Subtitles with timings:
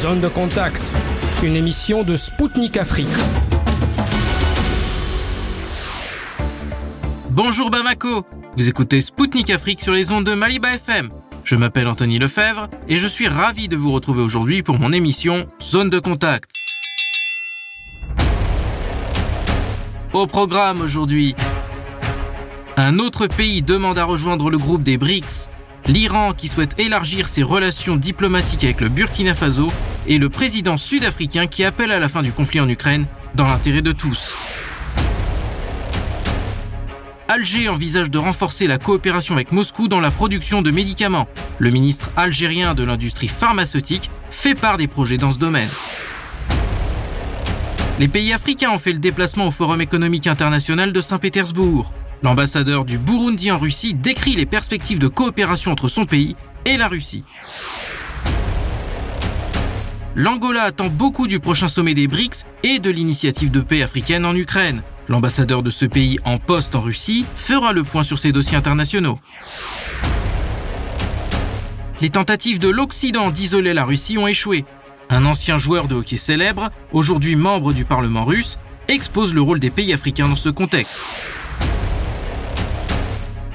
[0.00, 0.80] Zone de contact,
[1.42, 3.06] une émission de Spoutnik Afrique.
[7.28, 8.24] Bonjour Bamako,
[8.56, 11.10] vous écoutez Spoutnik Afrique sur les ondes de Maliba FM.
[11.44, 15.46] Je m'appelle Anthony Lefebvre et je suis ravi de vous retrouver aujourd'hui pour mon émission
[15.60, 16.50] Zone de contact.
[20.14, 21.34] Au programme aujourd'hui,
[22.78, 25.50] un autre pays demande à rejoindre le groupe des BRICS,
[25.88, 29.70] l'Iran qui souhaite élargir ses relations diplomatiques avec le Burkina Faso
[30.06, 33.82] et le président sud-africain qui appelle à la fin du conflit en Ukraine dans l'intérêt
[33.82, 34.34] de tous.
[37.28, 41.28] Alger envisage de renforcer la coopération avec Moscou dans la production de médicaments.
[41.58, 45.68] Le ministre algérien de l'industrie pharmaceutique fait part des projets dans ce domaine.
[48.00, 51.92] Les pays africains ont fait le déplacement au Forum économique international de Saint-Pétersbourg.
[52.22, 56.88] L'ambassadeur du Burundi en Russie décrit les perspectives de coopération entre son pays et la
[56.88, 57.24] Russie.
[60.22, 64.34] L'Angola attend beaucoup du prochain sommet des BRICS et de l'initiative de paix africaine en
[64.34, 64.82] Ukraine.
[65.08, 69.18] L'ambassadeur de ce pays en poste en Russie fera le point sur ces dossiers internationaux.
[72.02, 74.66] Les tentatives de l'Occident d'isoler la Russie ont échoué.
[75.08, 79.70] Un ancien joueur de hockey célèbre, aujourd'hui membre du Parlement russe, expose le rôle des
[79.70, 81.00] pays africains dans ce contexte.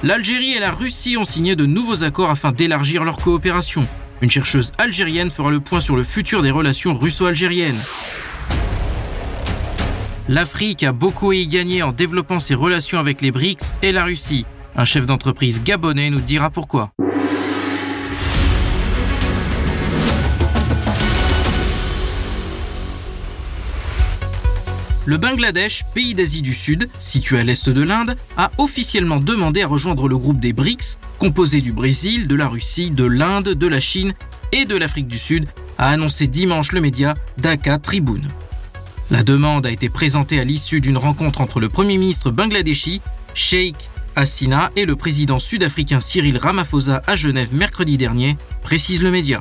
[0.02, 3.86] L'Algérie et la Russie ont signé de nouveaux accords afin d'élargir leur coopération.
[4.22, 7.80] Une chercheuse algérienne fera le point sur le futur des relations russo-algériennes.
[10.28, 14.04] L'Afrique a beaucoup à y gagner en développant ses relations avec les BRICS et la
[14.04, 14.44] Russie.
[14.74, 16.90] Un chef d'entreprise gabonais nous dira pourquoi.
[25.06, 29.68] Le Bangladesh, pays d'Asie du Sud, situé à l'est de l'Inde, a officiellement demandé à
[29.68, 33.78] rejoindre le groupe des BRICS, composé du Brésil, de la Russie, de l'Inde, de la
[33.78, 34.14] Chine
[34.50, 35.46] et de l'Afrique du Sud,
[35.78, 38.26] a annoncé dimanche le média Dhaka Tribune.
[39.12, 43.00] La demande a été présentée à l'issue d'une rencontre entre le Premier ministre bangladeshi,
[43.32, 43.76] Sheikh
[44.16, 49.40] Hasina, et le président sud-africain Cyril Ramaphosa à Genève mercredi dernier, précise le média.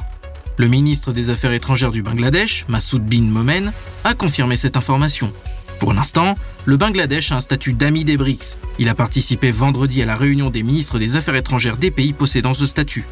[0.58, 3.74] Le ministre des Affaires étrangères du Bangladesh, Massoud Bin Momen,
[4.04, 5.34] a confirmé cette information.
[5.80, 8.58] Pour l'instant, le Bangladesh a un statut d'ami des BRICS.
[8.80, 12.54] Il a participé vendredi à la réunion des ministres des Affaires étrangères des pays possédant
[12.54, 13.06] ce statut.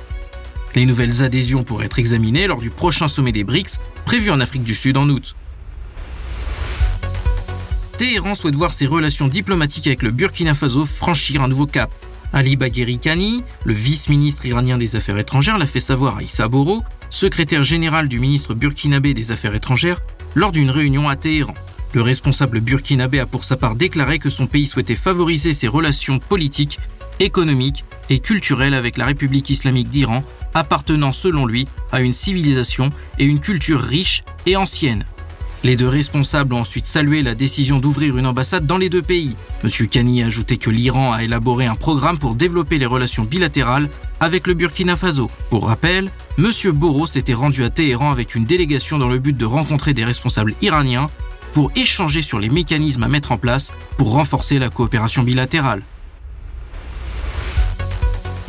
[0.75, 4.63] Les nouvelles adhésions pourraient être examinées lors du prochain sommet des BRICS, prévu en Afrique
[4.63, 5.35] du Sud en août.
[7.97, 11.91] Téhéran souhaite voir ses relations diplomatiques avec le Burkina Faso franchir un nouveau cap.
[12.33, 16.81] Ali Bagheri Khani, le vice-ministre iranien des Affaires étrangères, l'a fait savoir à Issa Boro,
[17.11, 20.01] secrétaire général du ministre burkinabé des Affaires étrangères,
[20.33, 21.53] lors d'une réunion à Téhéran.
[21.93, 26.17] Le responsable burkinabé a pour sa part déclaré que son pays souhaitait favoriser ses relations
[26.17, 26.79] politiques,
[27.19, 30.23] économiques et culturelles avec la République islamique d'Iran,
[30.55, 32.89] appartenant selon lui à une civilisation
[33.19, 35.05] et une culture riche et ancienne.
[35.63, 39.37] Les deux responsables ont ensuite salué la décision d'ouvrir une ambassade dans les deux pays.
[39.63, 39.69] M.
[39.87, 43.89] Kani a ajouté que l'Iran a élaboré un programme pour développer les relations bilatérales
[44.19, 45.31] avec le Burkina Faso.
[45.49, 46.51] Pour rappel, M.
[46.73, 50.53] Boro s'était rendu à Téhéran avec une délégation dans le but de rencontrer des responsables
[50.61, 51.09] iraniens
[51.53, 55.83] pour échanger sur les mécanismes à mettre en place pour renforcer la coopération bilatérale.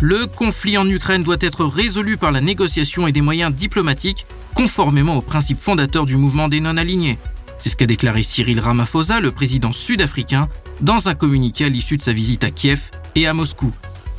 [0.00, 5.16] Le conflit en Ukraine doit être résolu par la négociation et des moyens diplomatiques, conformément
[5.16, 7.18] aux principes fondateurs du mouvement des non-alignés.
[7.58, 10.48] C'est ce qu'a déclaré Cyril Ramaphosa, le président sud-africain,
[10.80, 13.72] dans un communiqué à l'issue de sa visite à Kiev et à Moscou.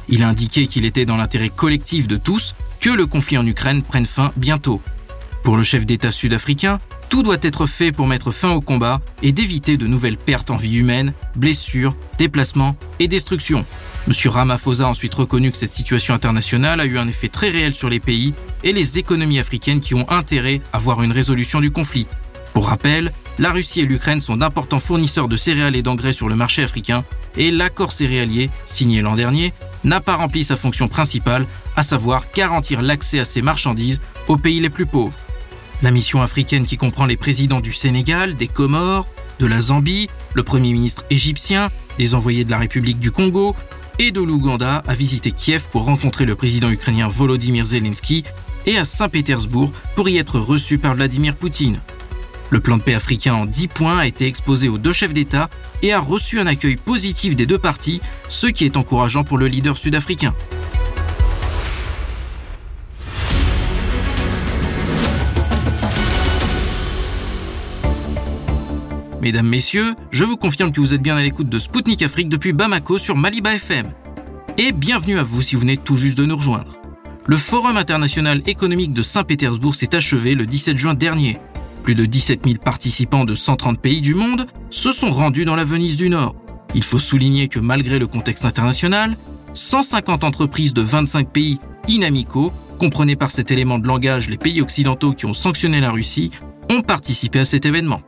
[0.08, 3.84] Il a indiqué qu'il était dans l'intérêt collectif de tous que le conflit en Ukraine
[3.84, 4.82] prenne fin bientôt.
[5.44, 6.80] Pour le chef d'État sud-africain,
[7.10, 10.58] tout doit être fait pour mettre fin au combat et d'éviter de nouvelles pertes en
[10.58, 13.66] vie humaine, blessures, déplacements et destruction.
[14.08, 14.14] M.
[14.32, 17.90] Ramaphosa a ensuite reconnu que cette situation internationale a eu un effet très réel sur
[17.90, 18.34] les pays
[18.64, 22.08] et les économies africaines qui ont intérêt à voir une résolution du conflit.
[22.54, 26.36] Pour rappel, la Russie et l'Ukraine sont d'importants fournisseurs de céréales et d'engrais sur le
[26.36, 27.04] marché africain
[27.36, 31.46] et l'accord céréalier, signé l'an dernier, n'a pas rempli sa fonction principale,
[31.76, 35.18] à savoir garantir l'accès à ces marchandises aux pays les plus pauvres.
[35.86, 39.06] La mission africaine qui comprend les présidents du Sénégal, des Comores,
[39.38, 41.68] de la Zambie, le Premier ministre égyptien,
[42.00, 43.56] des envoyés de la République du Congo
[44.00, 48.24] et de l'Ouganda a visité Kiev pour rencontrer le président ukrainien Volodymyr Zelensky
[48.66, 51.80] et à Saint-Pétersbourg pour y être reçu par Vladimir Poutine.
[52.50, 55.52] Le plan de paix africain en 10 points a été exposé aux deux chefs d'État
[55.84, 59.46] et a reçu un accueil positif des deux parties, ce qui est encourageant pour le
[59.46, 60.34] leader sud-africain.
[69.26, 72.54] Mesdames, Messieurs, je vous confirme que vous êtes bien à l'écoute de Spoutnik Afrique depuis
[72.54, 73.92] Bamako sur Maliba FM.
[74.60, 76.76] Et bienvenue à vous si vous venez tout juste de nous rejoindre.
[77.26, 81.40] le Forum international économique de Saint-Pétersbourg s'est achevé le 17 juin dernier.
[81.82, 85.66] Plus de 17 000 participants de 130 pays du monde se sont rendus dans la
[85.66, 86.36] Venise du Nord.
[86.76, 89.18] Il faut souligner que malgré le contexte international,
[89.56, 95.14] 150 entreprises de 25 pays inamicaux, comprenez par cet élément de langage les pays occidentaux
[95.14, 96.30] qui ont sanctionné la Russie,
[96.70, 98.02] ont participé à cet événement.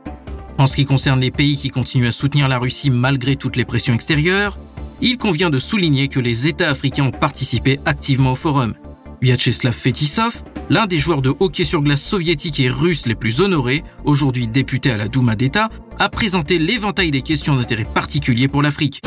[0.58, 3.64] En ce qui concerne les pays qui continuent à soutenir la Russie malgré toutes les
[3.64, 4.58] pressions extérieures,
[5.00, 8.74] il convient de souligner que les États africains ont participé activement au forum.
[9.22, 13.84] Vyacheslav Fetisov, l'un des joueurs de hockey sur glace soviétiques et russes les plus honorés,
[14.04, 15.68] aujourd'hui député à la Douma d'État,
[16.00, 19.00] a présenté l'éventail des questions d'intérêt particulier pour l'Afrique.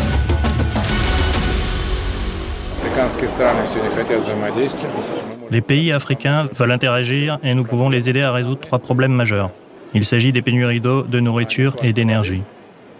[5.49, 9.51] Les pays africains veulent interagir et nous pouvons les aider à résoudre trois problèmes majeurs.
[9.93, 12.41] Il s'agit des pénuries d'eau, de nourriture et d'énergie.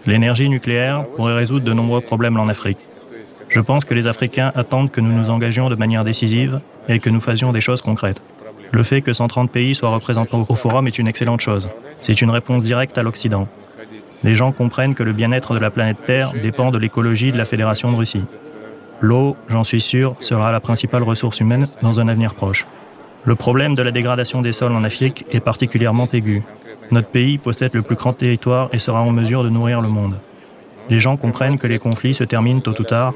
[0.06, 2.78] L'énergie nucléaire pourrait résoudre de nombreux problèmes en Afrique.
[3.48, 7.08] Je pense que les Africains attendent que nous nous engagions de manière décisive et que
[7.08, 8.20] nous faisions des choses concrètes.
[8.72, 11.68] Le fait que 130 pays soient représentés au forum est une excellente chose.
[12.00, 13.46] C'est une réponse directe à l'Occident.
[14.24, 17.44] Les gens comprennent que le bien-être de la planète Terre dépend de l'écologie de la
[17.44, 18.22] Fédération de Russie.
[19.00, 22.66] L'eau, j'en suis sûr, sera la principale ressource humaine dans un avenir proche.
[23.24, 26.42] Le problème de la dégradation des sols en Afrique est particulièrement aigu.
[26.92, 30.14] Notre pays possède le plus grand territoire et sera en mesure de nourrir le monde.
[30.90, 33.14] Les gens comprennent que les conflits se terminent tôt ou tard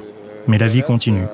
[0.48, 1.26] mais la vie continue.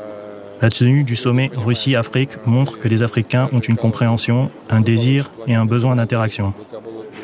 [0.60, 5.54] La tenue du sommet Russie-Afrique montre que les Africains ont une compréhension, un désir et
[5.54, 6.52] un besoin d'interaction.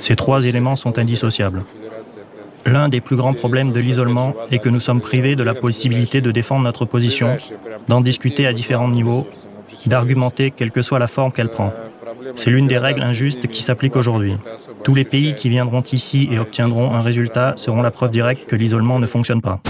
[0.01, 1.63] Ces trois éléments sont indissociables.
[2.67, 6.21] L'un des plus grands problèmes de l'isolement est que nous sommes privés de la possibilité
[6.21, 7.39] de défendre notre position,
[7.89, 9.27] d'en discuter à différents niveaux,
[9.87, 11.73] d'argumenter quelle que soit la forme qu'elle prend.
[12.37, 14.35] C'est l'une des règles injustes qui s'appliquent aujourd'hui.
[14.85, 18.57] Tous les pays qui viendront ici et obtiendront un résultat seront la preuve directe que
[18.57, 19.61] l'isolement ne fonctionne pas.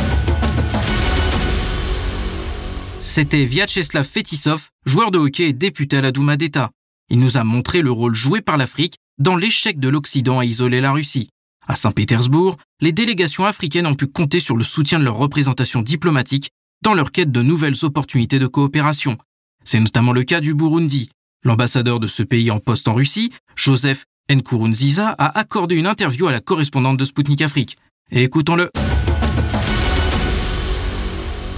[3.00, 6.70] C'était Vyacheslav Fetisov, joueur de hockey et député à la Douma d'État.
[7.10, 10.80] Il nous a montré le rôle joué par l'Afrique dans l'échec de l'Occident à isoler
[10.80, 11.30] la Russie.
[11.66, 16.50] À Saint-Pétersbourg, les délégations africaines ont pu compter sur le soutien de leur représentation diplomatique
[16.82, 19.18] dans leur quête de nouvelles opportunités de coopération.
[19.64, 21.10] C'est notamment le cas du Burundi.
[21.44, 26.32] L'ambassadeur de ce pays en poste en Russie, Joseph Nkurunziza, a accordé une interview à
[26.32, 27.78] la correspondante de Sputnik Afrique.
[28.10, 28.70] Écoutons-le.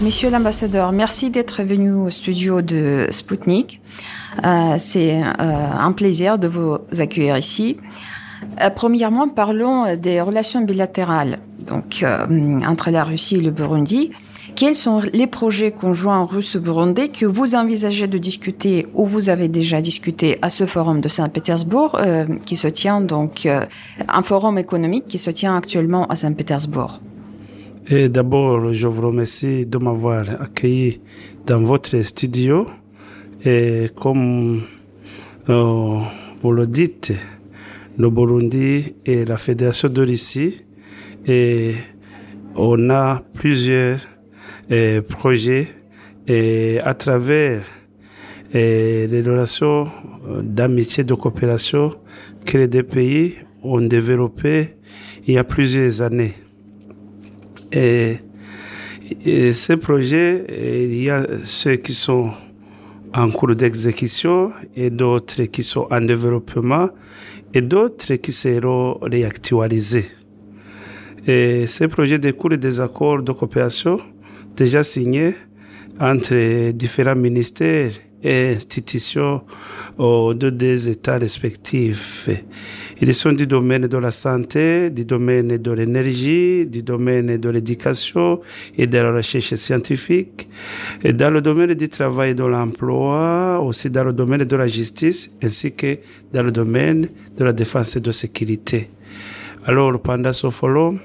[0.03, 3.81] Monsieur l'ambassadeur, merci d'être venu au studio de Sputnik.
[4.45, 7.79] Euh, c'est euh, un plaisir de vous accueillir ici.
[8.61, 12.05] Euh, premièrement, parlons des relations bilatérales donc
[12.67, 14.11] entre la Russie et le Burundi.
[14.57, 19.81] Quels sont les projets conjoints russo-burundais que vous envisagez de discuter ou vous avez déjà
[19.81, 21.99] discuté à ce forum de Saint-Pétersbourg
[22.45, 27.01] qui se tient donc un forum économique qui se tient actuellement à Saint-Pétersbourg?
[27.91, 31.01] D'abord, je vous remercie de m'avoir accueilli
[31.47, 32.67] dans votre studio.
[33.45, 34.61] Et comme
[35.49, 35.99] euh,
[36.43, 37.13] vous le dites,
[37.97, 40.63] le Burundi et la Fédération de Russie,
[41.27, 41.73] et
[42.55, 44.01] on a plusieurs
[44.73, 45.67] euh, projets
[46.29, 47.63] et à travers
[48.55, 49.89] euh, les relations
[50.43, 51.95] d'amitié, de coopération
[52.45, 54.77] que les deux pays ont développé
[55.27, 56.35] il y a plusieurs années.
[57.73, 58.19] Et,
[59.53, 60.45] ces projets,
[60.89, 62.31] il y a ceux qui sont
[63.13, 66.91] en cours d'exécution et d'autres qui sont en développement
[67.53, 70.07] et d'autres qui seront réactualisés.
[71.27, 73.99] Et ces projets découlent des accords de coopération
[74.57, 75.35] déjà signés
[75.99, 77.93] entre différents ministères
[78.23, 79.43] et institutions
[79.99, 82.29] de des États respectifs.
[83.03, 88.41] Ils sont du domaine de la santé, du domaine de l'énergie, du domaine de l'éducation
[88.77, 90.49] et de la recherche scientifique,
[91.03, 94.67] et dans le domaine du travail et de l'emploi, aussi dans le domaine de la
[94.67, 95.99] justice, ainsi que
[96.33, 98.91] dans le domaine de la défense et de sécurité.
[99.65, 101.01] Alors, pendant ce forum,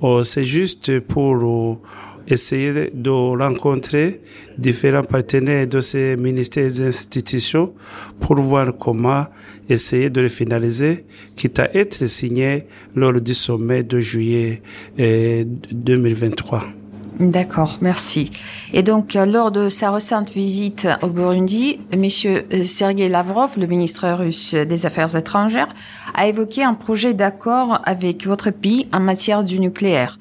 [0.00, 1.80] oh, c'est juste pour
[2.28, 4.20] essayer de rencontrer
[4.58, 7.72] différents partenaires de ces ministères et institutions
[8.20, 9.26] pour voir comment
[9.68, 11.04] essayer de le finaliser,
[11.36, 14.62] quitte à être signé lors du sommet de juillet
[14.98, 16.58] 2023.
[16.58, 16.62] Euh,
[17.20, 18.32] D'accord, merci.
[18.72, 24.08] Et donc, euh, lors de sa récente visite au Burundi, Monsieur Sergei Lavrov, le ministre
[24.10, 25.72] russe des Affaires étrangères,
[26.14, 30.18] a évoqué un projet d'accord avec votre pays en matière du nucléaire.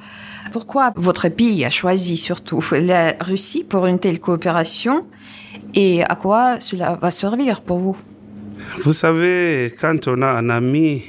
[0.54, 5.08] Pourquoi votre pays a choisi surtout la Russie pour une telle coopération
[5.74, 7.98] et à quoi cela va servir pour vous?
[8.84, 11.02] Vous savez, quand on a un ami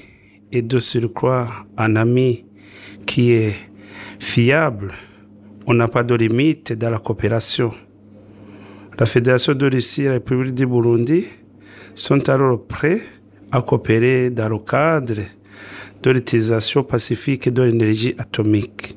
[0.51, 1.47] et de surcroît
[1.77, 2.47] un ami
[3.05, 3.53] qui est
[4.19, 4.95] fiable,
[5.67, 7.71] on n'a pas de limite dans la coopération.
[8.99, 11.27] La Fédération de Russie et la République du Burundi
[11.95, 13.03] sont alors prêts
[13.53, 15.21] à coopérer dans le cadre
[16.03, 18.97] de l'utilisation pacifique de l'énergie atomique.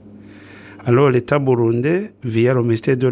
[0.87, 3.09] Alors l'État burundais, via le ministère de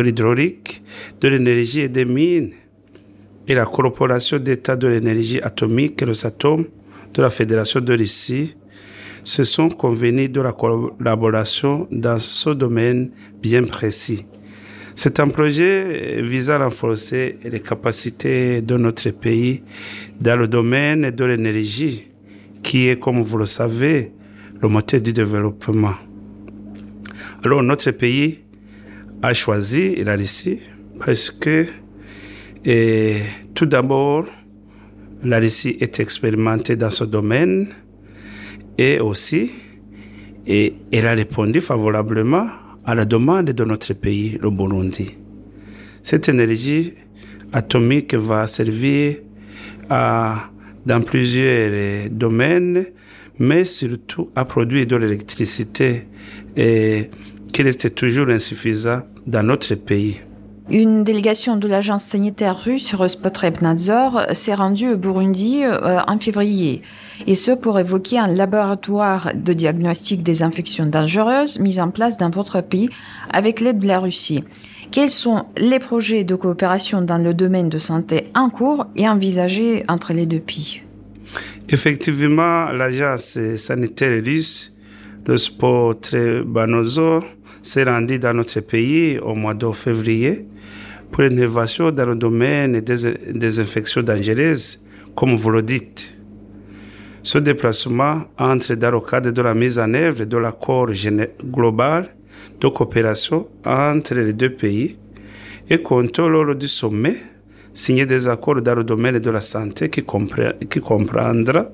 [0.00, 0.82] l'hydraulique,
[1.18, 2.50] de l'énergie et des mines,
[3.48, 6.66] et la corporation d'État de l'énergie atomique, le SATOM,
[7.14, 8.54] de la Fédération de Russie,
[9.22, 14.26] se sont convenus de la collaboration dans ce domaine bien précis.
[14.94, 19.62] C'est un projet visant à renforcer les capacités de notre pays
[20.20, 22.08] dans le domaine de l'énergie,
[22.62, 24.12] qui est, comme vous le savez,
[24.60, 25.94] le moteur du développement.
[27.44, 28.38] Alors notre pays
[29.22, 30.60] a choisi la Russie
[30.98, 31.66] parce que
[33.54, 34.24] tout d'abord,
[35.22, 37.68] la Russie est expérimentée dans ce domaine
[38.78, 39.52] et aussi
[40.46, 42.46] et elle a répondu favorablement
[42.86, 45.14] à la demande de notre pays, le Burundi.
[46.02, 46.94] Cette énergie
[47.52, 49.16] atomique va servir
[49.90, 50.48] à,
[50.86, 52.86] dans plusieurs domaines,
[53.38, 56.06] mais surtout à produire de l'électricité
[56.56, 57.10] et
[57.54, 60.20] qui reste toujours insuffisant dans notre pays.
[60.70, 66.82] Une délégation de l'agence sanitaire russe Rospotrebnadzor s'est rendue au Burundi euh, en février,
[67.28, 72.30] et ce pour évoquer un laboratoire de diagnostic des infections dangereuses mis en place dans
[72.30, 72.90] votre pays
[73.30, 74.42] avec l'aide de la Russie.
[74.90, 79.84] Quels sont les projets de coopération dans le domaine de santé en cours et envisagés
[79.88, 80.82] entre les deux pays?
[81.68, 84.74] Effectivement, l'agence sanitaire russe,
[85.26, 87.24] le Spotrebnadzor,
[87.64, 90.46] s'est rendue dans notre pays au mois de février
[91.10, 94.80] pour une innovation dans le domaine des, infections dangereuses,
[95.14, 96.14] comme vous le dites.
[97.22, 100.88] Ce déplacement entre dans le cadre de la mise en œuvre de l'accord
[101.42, 102.14] global
[102.60, 104.98] de coopération entre les deux pays
[105.70, 107.16] et compte lors du sommet
[107.72, 110.04] signer des accords dans le domaine de la santé qui,
[110.68, 111.66] qui comprendra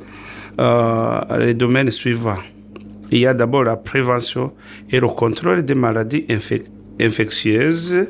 [0.60, 2.38] euh, les domaines suivants.
[3.10, 4.52] Il y a d'abord la prévention
[4.90, 6.26] et le contrôle des maladies
[7.00, 8.08] infectieuses,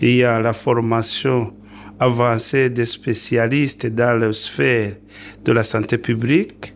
[0.00, 1.52] il y a la formation
[1.98, 4.94] avancée des spécialistes dans la sphère
[5.44, 6.74] de la santé publique.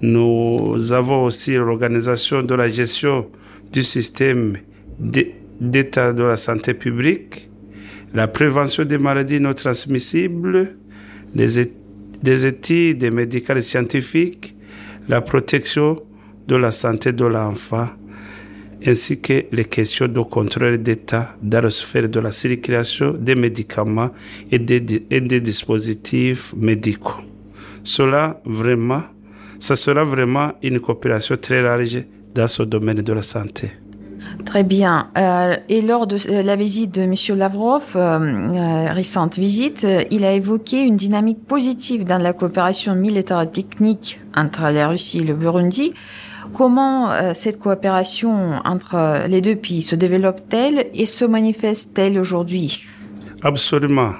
[0.00, 3.26] Nous avons aussi l'organisation de la gestion
[3.72, 4.56] du système
[5.60, 7.50] d'état de la santé publique,
[8.14, 10.76] la prévention des maladies non transmissibles,
[11.34, 11.58] les,
[12.46, 14.56] études médicales et scientifiques,
[15.08, 15.96] la protection
[16.46, 17.88] de la santé de l'enfant
[18.86, 24.10] ainsi que les questions de contrôle d'État dans la sphère de la circulation des médicaments
[24.50, 27.20] et des, dispositifs médicaux.
[27.82, 29.02] Cela vraiment,
[29.58, 33.70] ça sera vraiment une coopération très large dans ce domaine de la santé.
[34.44, 35.08] Très bien.
[35.16, 37.14] Euh, et lors de la visite de M.
[37.38, 43.48] Lavrov, euh, euh, récente visite, il a évoqué une dynamique positive dans la coopération militaire
[43.50, 45.94] technique entre la Russie et le Burundi.
[46.52, 52.84] Comment euh, cette coopération entre les deux pays se développe-t-elle et se manifeste-t-elle aujourd'hui?
[53.42, 54.12] Absolument.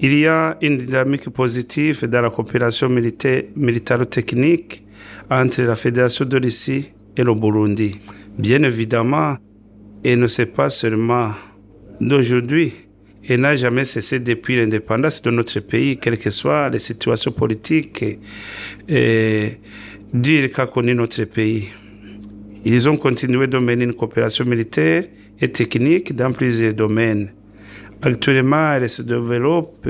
[0.00, 4.84] Il y a une dynamique positive dans la coopération militaire, militaro-technique
[5.30, 7.98] entre la Fédération de Russie et le Burundi.
[8.38, 9.36] Bien évidemment,
[10.04, 11.32] elle ne sait pas seulement
[12.00, 12.72] d'aujourd'hui,
[13.28, 18.04] elle n'a jamais cessé depuis l'indépendance de notre pays, quelles que soient les situations politiques
[18.88, 19.58] et
[20.12, 21.68] dire qu'a connu notre pays.
[22.64, 25.04] Ils ont continué de mener une coopération militaire
[25.40, 27.32] et technique dans plusieurs domaines.
[28.02, 29.86] Actuellement, elle se développe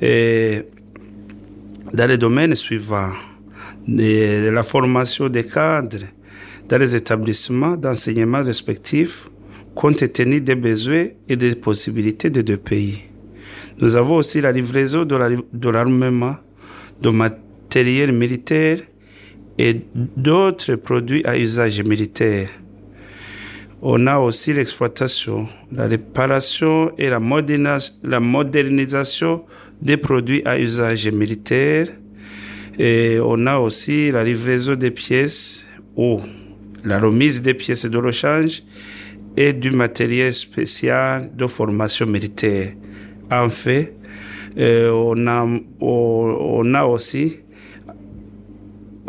[0.00, 0.62] et
[1.92, 3.12] dans les domaines suivants.
[3.86, 6.04] De la formation des cadres
[6.68, 9.28] dans les établissements d'enseignement respectifs
[9.74, 13.04] compte tenu des besoins et des possibilités des deux pays.
[13.80, 16.36] Nous avons aussi la livraison de l'armement,
[17.00, 18.80] de matériel militaire
[19.58, 22.48] et d'autres produits à usage militaire.
[23.82, 27.20] On a aussi l'exploitation, la réparation et la,
[28.20, 29.44] modernisation
[29.80, 31.86] des produits à usage militaire.
[32.78, 36.18] Et on a aussi la livraison des pièces ou
[36.84, 38.62] la remise des pièces de rechange
[39.36, 42.72] et du matériel spécial de formation militaire.
[43.30, 43.94] En fait,
[44.58, 45.46] euh, on, a,
[45.80, 47.40] on a aussi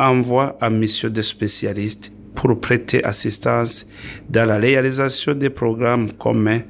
[0.00, 3.86] envoie à mission des spécialistes pour prêter assistance
[4.28, 6.62] dans la réalisation des programmes communs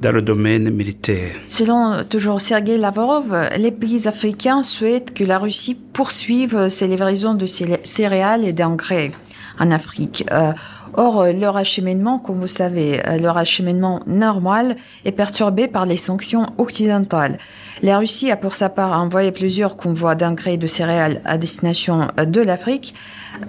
[0.00, 1.36] dans le domaine militaire.
[1.46, 7.46] Selon toujours Sergei Lavrov, les pays africains souhaitent que la Russie poursuive ses livraisons de
[7.46, 9.10] céréales et d'engrais
[9.58, 10.24] en Afrique.
[10.32, 10.52] Euh,
[10.94, 17.38] Or, leur acheminement, comme vous savez, leur acheminement normal est perturbé par les sanctions occidentales.
[17.82, 22.40] La Russie a pour sa part envoyé plusieurs convois d'engrais de céréales à destination de
[22.40, 22.94] l'Afrique.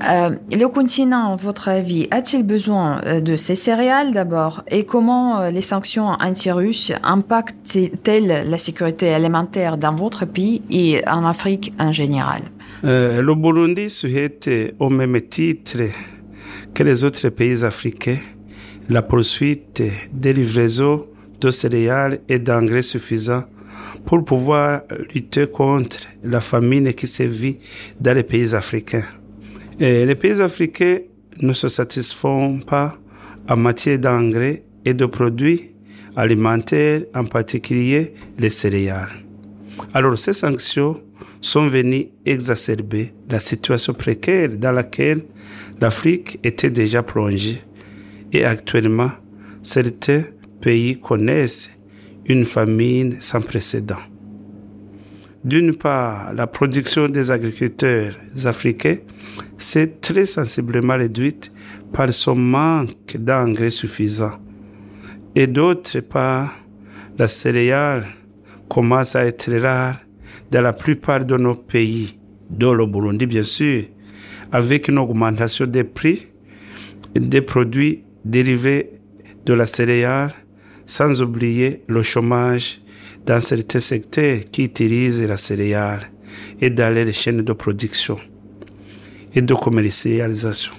[0.10, 4.64] Euh, le continent, à votre avis, a-t-il besoin euh, de ces céréales d'abord?
[4.70, 11.26] Et comment euh, les sanctions anti-russes impactent-elles la sécurité alimentaire dans votre pays et en
[11.26, 12.44] Afrique en général?
[12.84, 15.84] Euh, Le Burundi souhaite, au même titre
[16.74, 18.18] que les autres pays africains,
[18.90, 21.08] la poursuite des livraisons
[21.40, 23.44] de céréales et d'engrais suffisants
[24.06, 27.58] pour pouvoir lutter contre la famine qui sévit
[28.00, 29.04] dans les pays africains.
[29.80, 31.00] Les pays africains
[31.40, 32.98] ne se satisfont pas
[33.50, 35.72] en matière d'engrais et de produits
[36.16, 39.10] alimentaires, en particulier les céréales.
[39.94, 41.02] Alors ces sanctions
[41.40, 45.24] sont venues exacerber la situation précaire dans laquelle
[45.82, 47.62] l'Afrique était déjà plongée.
[48.32, 49.12] Et actuellement,
[49.64, 50.24] certains
[50.62, 51.72] pays connaissent
[52.26, 53.98] une famine sans précédent.
[55.44, 58.14] D'une part, la production des agriculteurs
[58.46, 58.98] africains
[59.58, 61.52] s'est très sensiblement réduite
[61.92, 64.34] par son manque d'engrais suffisant.
[65.36, 66.54] Et d'autre part,
[67.18, 68.06] la céréale
[68.70, 69.98] commence à être rare
[70.52, 72.20] dans la plupart de nos pays,
[72.50, 73.84] dont le Burundi bien sûr,
[74.52, 76.28] avec une augmentation des prix
[77.16, 78.92] des produits dérivés
[79.46, 80.34] de la céréale,
[80.86, 82.82] sans oublier le chômage
[83.26, 86.12] dans certains secteurs qui utilisent la céréale
[86.60, 88.18] et dans les chaînes de production
[89.34, 90.74] et de commercialisation.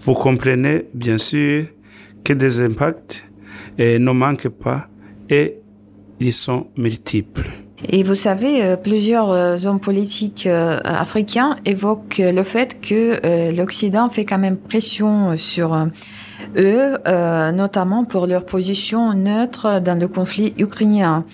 [0.00, 1.64] Vous comprenez bien sûr
[2.24, 3.28] que des impacts
[3.78, 4.88] eh, ne manquent pas
[5.28, 5.56] et
[6.20, 7.61] ils sont multiples.
[7.88, 14.08] Et vous savez, euh, plusieurs euh, hommes politiques euh, africains évoquent le fait que l'Occident
[14.08, 15.88] fait quand même pression sur
[16.56, 16.98] eux,
[17.52, 21.24] notamment pour leur position neutre dans le conflit ukrainien.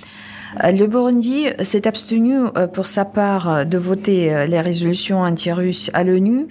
[0.62, 2.36] Le Burundi s'est abstenu
[2.72, 6.46] pour sa part de voter les résolutions anti-russes à l'ONU.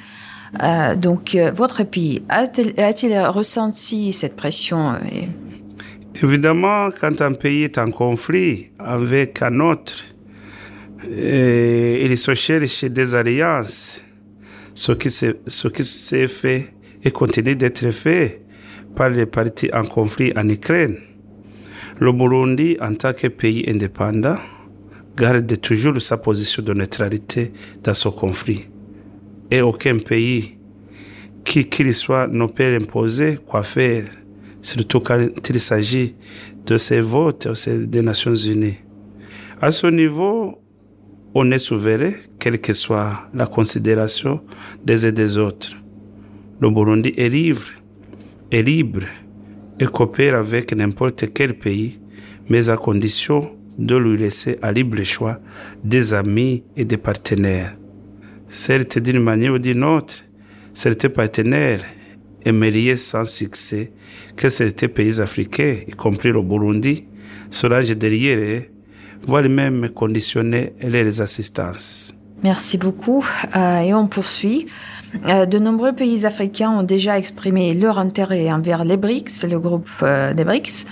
[0.98, 4.96] donc, votre pays a-t-il ressenti cette pression
[6.24, 10.03] Évidemment, quand un pays est en conflit avec un autre,
[11.08, 14.03] il se cherche des alliances.
[14.74, 18.42] Ce qui s'est fait et continue d'être fait
[18.96, 20.98] par les partis en conflit en Ukraine.
[22.00, 24.38] Le Burundi, en tant que pays indépendant,
[25.16, 27.51] garde toujours sa position de neutralité
[27.84, 28.66] dans ce conflit.
[29.51, 30.58] Et aucun pays,
[31.44, 34.03] qui qu'il soit, ne peut imposer quoi faire
[34.68, 36.16] surtout quand il s'agit
[36.66, 38.80] de ces votes des Nations Unies.
[39.62, 40.60] À ce niveau,
[41.34, 44.42] on est souverain, quelle que soit la considération
[44.84, 45.72] des uns et des autres.
[46.60, 47.70] Le Burundi est libre,
[48.51, 49.06] est libre
[49.80, 52.00] et coopère avec n'importe quel pays,
[52.50, 55.40] mais à condition de lui laisser à libre choix
[55.84, 57.77] des amis et des partenaires.
[58.50, 60.24] Certes, d'une manière ou d'une autre,
[60.74, 61.84] certains partenaires
[62.48, 63.92] aimeriez sans succès
[64.36, 67.05] que certains pays africains, y compris le Burundi,
[67.50, 68.64] se rangent derrière
[69.24, 72.14] voire même conditionner les assistances.
[72.44, 73.25] Merci beaucoup.
[73.55, 74.68] Euh, et on poursuit.
[75.27, 79.90] Euh, de nombreux pays africains ont déjà exprimé leur intérêt envers les BRICS, le groupe
[80.03, 80.86] euh, des BRICS.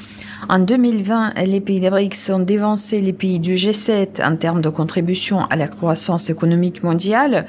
[0.48, 4.70] En 2020, les pays des BRICS ont dévancé les pays du G7 en termes de
[4.70, 7.46] contribution à la croissance économique mondiale.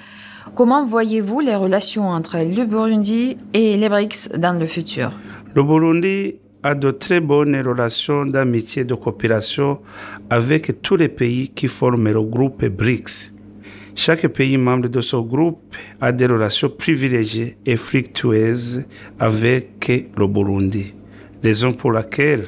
[0.55, 5.13] Comment voyez-vous les relations entre le Burundi et les BRICS dans le futur?
[5.55, 9.81] Le Burundi a de très bonnes relations d'amitié et de coopération
[10.31, 13.33] avec tous les pays qui forment le groupe BRICS.
[13.95, 18.85] Chaque pays membre de ce groupe a des relations privilégiées et fructueuses
[19.19, 20.95] avec le Burundi,
[21.43, 22.45] raison pour laquelle,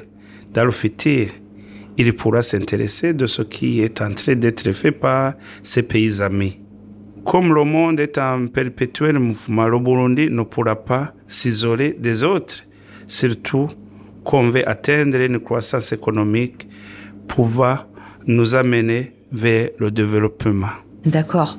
[0.55, 1.29] dans le futur,
[1.97, 6.61] il pourra s'intéresser de ce qui est en train d'être fait par ses pays amis.
[7.29, 12.65] Comme le monde est en perpétuel mouvement, le Burundi ne pourra pas s'isoler des autres,
[13.07, 13.69] surtout
[14.25, 16.67] qu'on veut atteindre une croissance économique
[17.27, 17.81] pouvant
[18.27, 20.71] nous amener vers le développement.
[21.05, 21.59] D'accord.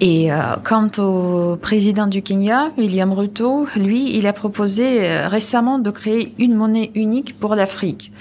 [0.00, 5.78] Et euh, quant au président du Kenya, William Ruto, lui, il a proposé euh, récemment
[5.78, 8.12] de créer une monnaie unique pour l'Afrique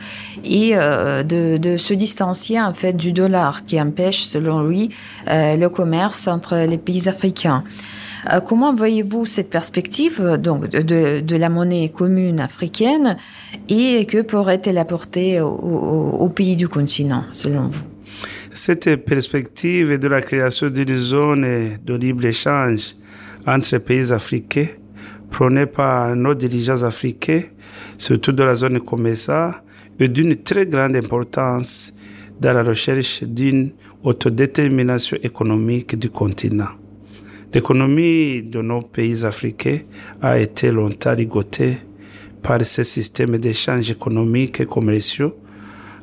[0.45, 4.89] et euh, de, de, se distancier en fait du dollar qui empêche, selon lui,
[5.27, 7.63] le commerce entre les pays africains.
[8.45, 13.17] Comment voyez-vous cette perspective donc de, de, la monnaie commune africaine
[13.69, 17.94] et que pourrait-elle apporter aux pays du continent, selon vous?
[18.55, 22.95] Cette perspective de la création d'une zone de libre-échange
[23.45, 24.67] entre pays africains
[25.29, 27.41] prônée par nos dirigeants africains,
[27.97, 28.79] surtout de la zone
[29.15, 29.61] ça,
[29.99, 31.93] est d'une très grande importance
[32.39, 36.69] dans la recherche d'une autodétermination économique du continent.
[37.53, 39.79] L'économie de nos pays africains
[40.21, 41.77] a été longtemps ligotée
[42.41, 45.35] par ces systèmes d'échange économiques et commerciaux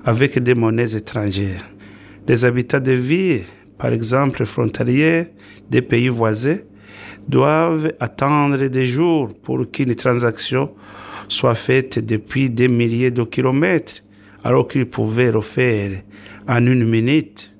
[0.04, 1.71] avec des monnaies étrangères.
[2.28, 3.42] Les habitats de villes,
[3.78, 5.26] par exemple frontaliers
[5.70, 6.58] des pays voisins,
[7.28, 10.70] doivent attendre des jours pour qu'une transaction
[11.28, 14.02] soit faite depuis des milliers de kilomètres,
[14.44, 16.02] alors qu'ils pouvaient le faire
[16.48, 17.54] en une minute.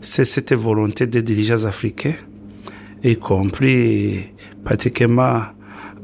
[0.00, 2.14] C'est cette volonté des dirigeants africains,
[3.04, 4.32] y compris
[4.64, 5.42] pratiquement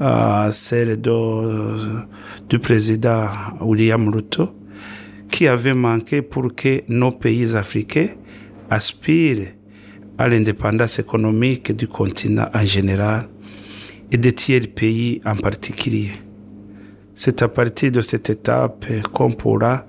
[0.00, 3.28] euh, celle du président
[3.60, 4.50] William Ruto,
[5.30, 8.08] qui avait manqué pour que nos pays africains
[8.70, 9.52] aspirent
[10.18, 13.28] à l'indépendance économique du continent en général
[14.10, 16.12] et des tiers pays en particulier.
[17.14, 19.86] C'est à partir de cette étape qu'on pourra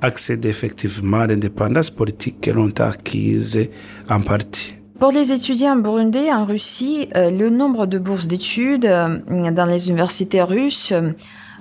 [0.00, 3.68] accéder effectivement à l'indépendance politique que l'on a acquise
[4.08, 4.74] en partie.
[4.98, 9.18] Pour les étudiants burundais en Russie, euh, le nombre de bourses d'études euh,
[9.50, 11.12] dans les universités russes euh,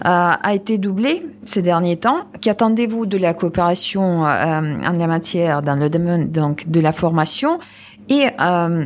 [0.02, 2.26] a été doublé ces derniers temps.
[2.42, 7.60] Qu'attendez-vous de la coopération en la matière dans le domaine donc de la formation?
[8.10, 8.86] Et euh,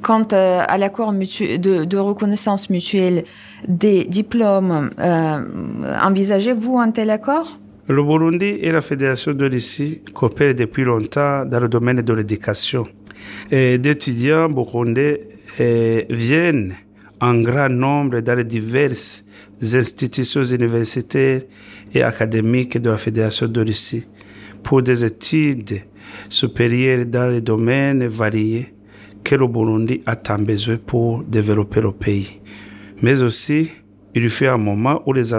[0.00, 3.24] quant à l'accord de, reconnaissance mutuelle
[3.68, 5.40] des diplômes, euh,
[6.02, 7.58] envisagez-vous un tel accord?
[7.86, 12.86] Le Burundi et la Fédération de Russie coopèrent depuis longtemps dans le domaine de l'éducation.
[13.50, 15.28] Et d'étudiants burundais
[16.08, 16.74] viennent
[17.20, 19.22] en grand nombre dans les diverses
[19.72, 21.42] institutions universitaires
[21.94, 24.06] et académiques de la Fédération de Russie
[24.62, 25.82] pour des études
[26.28, 28.74] supérieures dans les domaines variés
[29.22, 32.40] que le Burundi a tant besoin pour développer le pays.
[33.02, 33.70] Mais aussi,
[34.14, 35.32] il fut un moment où les,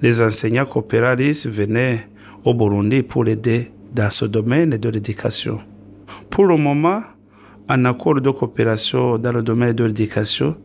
[0.00, 2.06] les enseignants coopératifs venaient
[2.44, 5.60] au Burundi pour aider dans ce domaine de l'éducation.
[6.28, 7.02] Pour le moment,
[7.68, 10.56] un accord de coopération dans le domaine de l'éducation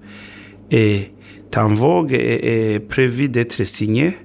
[0.72, 1.12] est
[1.56, 4.18] en vogue et est prévu d'être signé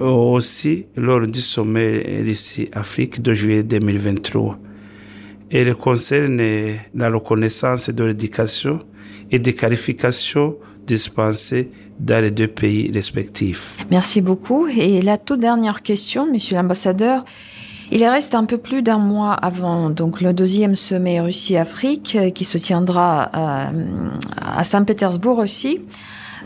[0.00, 4.58] aussi lors du sommet Russie-Afrique de juillet 2023.
[5.50, 6.40] Elle concerne
[6.94, 8.80] la reconnaissance de l'éducation
[9.30, 13.78] et des qualifications dispensées dans les deux pays respectifs.
[13.90, 14.66] Merci beaucoup.
[14.66, 17.24] Et la toute dernière question, Monsieur l'ambassadeur.
[17.92, 22.58] Il reste un peu plus d'un mois avant donc le deuxième sommet Russie-Afrique qui se
[22.58, 23.72] tiendra à,
[24.40, 25.82] à Saint-Pétersbourg aussi.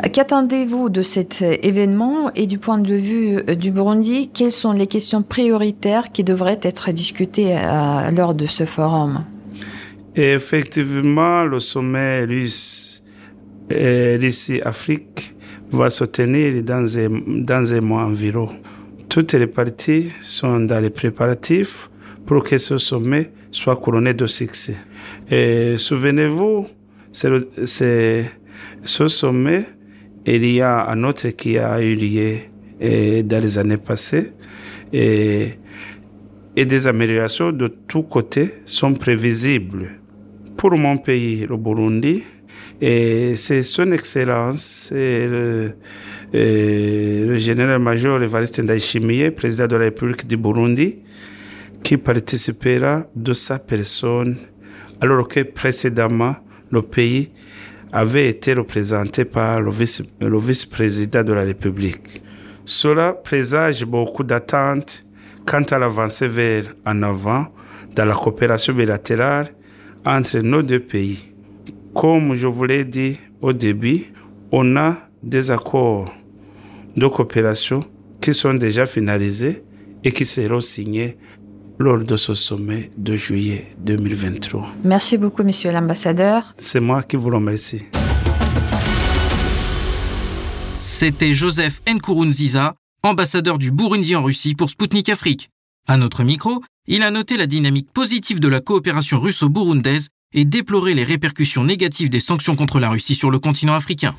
[0.01, 4.87] Qu'attendez-vous de cet événement et du point de vue euh, du Burundi, quelles sont les
[4.87, 9.25] questions prioritaires qui devraient être discutées euh, lors de ce forum?
[10.15, 13.03] Effectivement, le sommet russe
[13.71, 15.35] Russie-Afrique
[15.73, 18.49] va se tenir dans un, dans un mois environ.
[19.09, 21.91] Toutes les parties sont dans les préparatifs
[22.25, 24.77] pour que ce sommet soit couronné de succès.
[25.31, 26.67] Et souvenez-vous,
[27.13, 28.31] c'est
[28.85, 29.67] ce sommet
[30.27, 32.37] il y a un autre qui a eu lieu
[32.81, 34.33] eh, dans les années passées
[34.93, 35.49] et,
[36.57, 39.89] et des améliorations de tous côtés sont prévisibles.
[40.57, 42.23] Pour mon pays, le Burundi,
[42.81, 45.73] et c'est son excellence le,
[46.33, 50.99] le général-major Evariste Ndayishimiye, président de la République du Burundi,
[51.83, 54.37] qui participera de sa personne,
[55.01, 56.37] alors que précédemment,
[56.71, 57.31] le pays
[57.93, 62.23] avait été représenté par le vice-président de la République.
[62.65, 65.05] Cela présage beaucoup d'attentes
[65.47, 67.47] quant à l'avancée vers en avant
[67.95, 69.49] dans la coopération bilatérale
[70.05, 71.33] entre nos deux pays.
[71.95, 74.13] Comme je vous l'ai dit au début,
[74.53, 76.13] on a des accords
[76.97, 77.81] de coopération
[78.21, 79.63] qui sont déjà finalisés
[80.05, 81.17] et qui seront signés
[81.79, 84.75] lors de ce sommet de juillet 2023.
[84.85, 86.55] Merci beaucoup, monsieur l'ambassadeur.
[86.59, 87.85] C'est moi qui vous remercie.
[90.79, 95.51] C'était Joseph Nkurunziza, ambassadeur du Burundi en Russie pour Sputnik Afrique.
[95.87, 100.95] À notre micro, il a noté la dynamique positive de la coopération russo-burundaise et déploré
[100.95, 104.15] les répercussions négatives des sanctions contre la Russie sur le continent africain.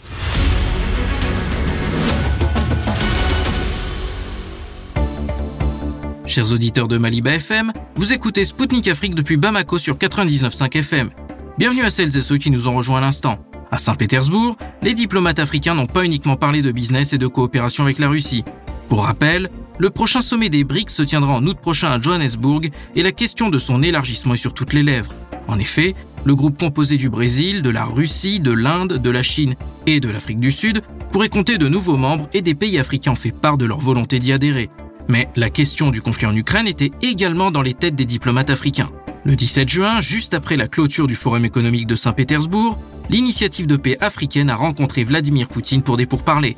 [6.30, 11.10] Chers auditeurs de Maliba FM, vous écoutez Spoutnik Afrique depuis Bamako sur 99.5 FM.
[11.58, 13.40] Bienvenue à celles et ceux qui nous ont rejoints à l'instant.
[13.72, 17.98] À Saint-Pétersbourg, les diplomates africains n'ont pas uniquement parlé de business et de coopération avec
[17.98, 18.44] la Russie.
[18.90, 23.02] Pour rappel, le prochain sommet des BRICS se tiendra en août prochain à Johannesburg et
[23.02, 25.14] la question de son élargissement est sur toutes les lèvres.
[25.48, 29.56] En effet, le groupe composé du Brésil, de la Russie, de l'Inde, de la Chine
[29.88, 33.16] et de l'Afrique du Sud pourrait compter de nouveaux membres et des pays africains ont
[33.16, 34.70] fait part de leur volonté d'y adhérer.
[35.10, 38.92] Mais la question du conflit en Ukraine était également dans les têtes des diplomates africains.
[39.26, 42.78] Le 17 juin, juste après la clôture du Forum économique de Saint-Pétersbourg,
[43.10, 46.56] l'initiative de paix africaine a rencontré Vladimir Poutine pour des pourparlers.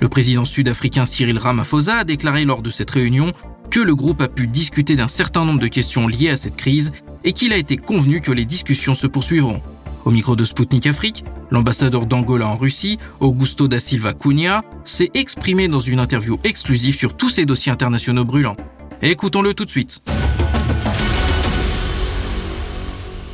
[0.00, 3.32] Le président sud-africain Cyril Ramaphosa a déclaré lors de cette réunion
[3.70, 6.92] que le groupe a pu discuter d'un certain nombre de questions liées à cette crise
[7.24, 9.62] et qu'il a été convenu que les discussions se poursuivront.
[10.04, 15.68] Au micro de Sputnik Afrique, l'ambassadeur d'Angola en Russie, Augusto da Silva Cunha, s'est exprimé
[15.68, 18.56] dans une interview exclusive sur tous ces dossiers internationaux brûlants.
[19.02, 20.02] Écoutons-le tout de suite.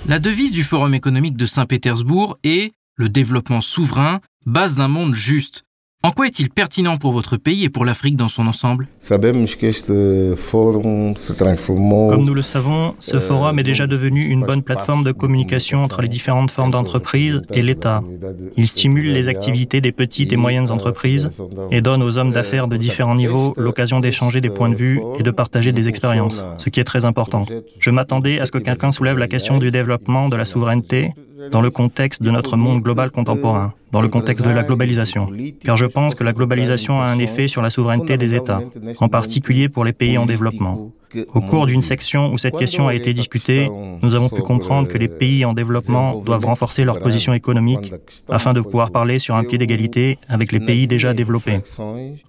[0.06, 5.63] La devise du Forum économique de Saint-Pétersbourg est le développement souverain, base d'un monde juste.
[6.04, 8.88] En quoi est-il pertinent pour votre pays et pour l'Afrique dans son ensemble?
[9.00, 9.34] Comme
[12.26, 16.08] nous le savons, ce forum est déjà devenu une bonne plateforme de communication entre les
[16.08, 18.02] différentes formes d'entreprises et l'État.
[18.58, 21.30] Il stimule les activités des petites et moyennes entreprises
[21.70, 25.22] et donne aux hommes d'affaires de différents niveaux l'occasion d'échanger des points de vue et
[25.22, 27.46] de partager des expériences, ce qui est très important.
[27.78, 31.14] Je m'attendais à ce que quelqu'un soulève la question du développement, de la souveraineté,
[31.50, 35.30] dans le contexte de notre monde global contemporain, dans le contexte de la globalisation.
[35.64, 38.62] Car je pense que la globalisation a un effet sur la souveraineté des États,
[38.98, 40.92] en particulier pour les pays en développement.
[41.32, 43.68] Au cours d'une section où cette question a été discutée,
[44.02, 47.92] nous avons pu comprendre que les pays en développement doivent renforcer leur position économique
[48.28, 51.60] afin de pouvoir parler sur un pied d'égalité avec les pays déjà développés.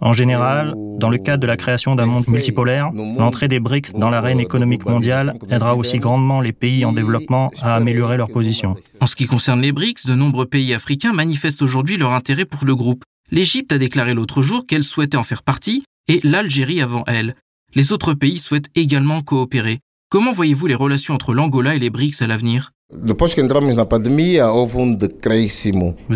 [0.01, 4.09] En général, dans le cadre de la création d'un monde multipolaire, l'entrée des BRICS dans
[4.09, 8.75] l'arène économique mondiale aidera aussi grandement les pays en développement à améliorer leur position.
[8.99, 12.65] En ce qui concerne les BRICS, de nombreux pays africains manifestent aujourd'hui leur intérêt pour
[12.65, 13.03] le groupe.
[13.31, 17.35] L'Égypte a déclaré l'autre jour qu'elle souhaitait en faire partie, et l'Algérie avant elle.
[17.77, 19.79] Les autres pays souhaitent également coopérer.
[20.07, 22.71] Comment voyez-vous les relations entre l'Angola et les BRICS à l'avenir?
[22.89, 23.11] Vous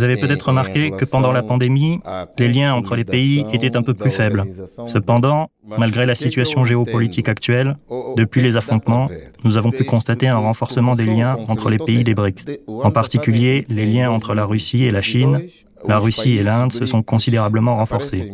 [0.04, 2.00] avez peut-être remarqué que pendant la pandémie,
[2.38, 4.45] les liens entre les pays étaient un peu plus faibles.
[4.88, 7.76] Cependant, malgré la situation géopolitique actuelle,
[8.15, 9.10] depuis les affrontements,
[9.43, 13.65] nous avons pu constater un renforcement des liens entre les pays des BRICS, en particulier
[13.67, 15.41] les liens entre la Russie et la Chine,
[15.87, 18.31] la Russie et l'Inde se sont considérablement renforcés.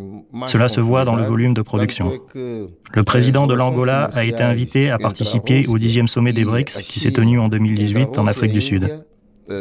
[0.48, 2.12] Cela se voit dans le volume de production.
[2.34, 7.00] Le président de l'Angola a été invité à participer au dixième sommet des BRICS qui
[7.00, 9.06] s'est tenu en 2018 en Afrique du Sud.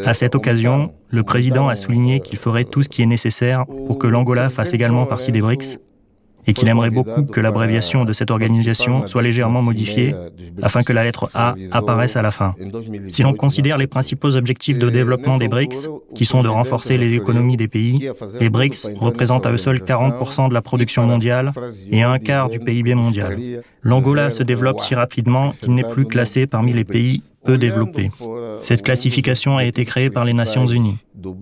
[0.06, 3.98] À cette occasion, le président a souligné qu'il ferait tout ce qui est nécessaire pour
[3.98, 5.78] que l'Angola fasse également partie des BRICS
[6.46, 10.14] et qu'il aimerait beaucoup que l'abréviation de cette organisation soit légèrement modifiée
[10.62, 12.54] afin que la lettre A apparaisse à la fin.
[13.10, 17.14] Si l'on considère les principaux objectifs de développement des BRICS, qui sont de renforcer les
[17.14, 18.08] économies des pays,
[18.40, 21.52] les BRICS représentent à eux seuls 40% de la production mondiale
[21.90, 23.36] et un quart du PIB mondial.
[23.82, 28.10] L'Angola se développe si rapidement qu'il n'est plus classé parmi les pays peu développés.
[28.60, 30.96] Cette classification a été créée par les Nations Unies.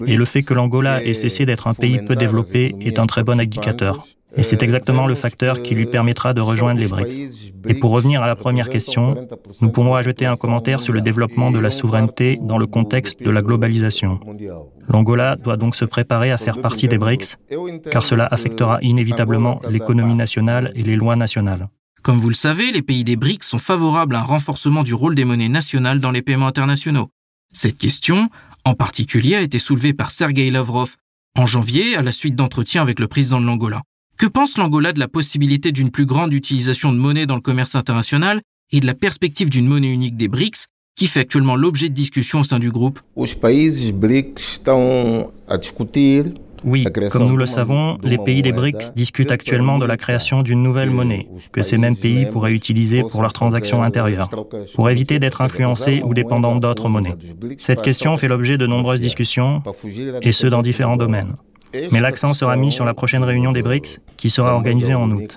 [0.07, 3.23] Et le fait que l'Angola ait cessé d'être un pays peu développé est un très
[3.23, 4.07] bon indicateur.
[4.35, 7.53] Et c'est exactement le facteur qui lui permettra de rejoindre les BRICS.
[7.69, 9.15] Et pour revenir à la première question,
[9.61, 13.31] nous pourrons ajouter un commentaire sur le développement de la souveraineté dans le contexte de
[13.31, 14.21] la globalisation.
[14.89, 17.37] L'Angola doit donc se préparer à faire partie des BRICS,
[17.91, 21.69] car cela affectera inévitablement l'économie nationale et les lois nationales.
[22.03, 25.15] Comme vous le savez, les pays des BRICS sont favorables à un renforcement du rôle
[25.15, 27.11] des monnaies nationales dans les paiements internationaux.
[27.53, 28.29] Cette question,
[28.65, 30.97] en particulier, a été soulevée par Sergei Lavrov
[31.37, 33.83] en janvier à la suite d'entretiens avec le président de l'Angola.
[34.23, 37.75] Que pense l'Angola de la possibilité d'une plus grande utilisation de monnaie dans le commerce
[37.75, 41.95] international et de la perspective d'une monnaie unique des BRICS qui fait actuellement l'objet de
[41.95, 43.01] discussions au sein du groupe?
[46.65, 50.63] Oui, comme nous le savons, les pays des BRICS discutent actuellement de la création d'une
[50.63, 54.31] nouvelle monnaie que ces mêmes pays pourraient utiliser pour leurs transactions intérieures,
[54.77, 57.17] pour éviter d'être influencés ou dépendants d'autres monnaies.
[57.59, 59.65] Cette question fait l'objet de nombreuses discussions,
[60.21, 61.35] et ce dans différents domaines.
[61.91, 65.37] Mais l'accent sera mis sur la prochaine réunion des BRICS qui sera organisée en août.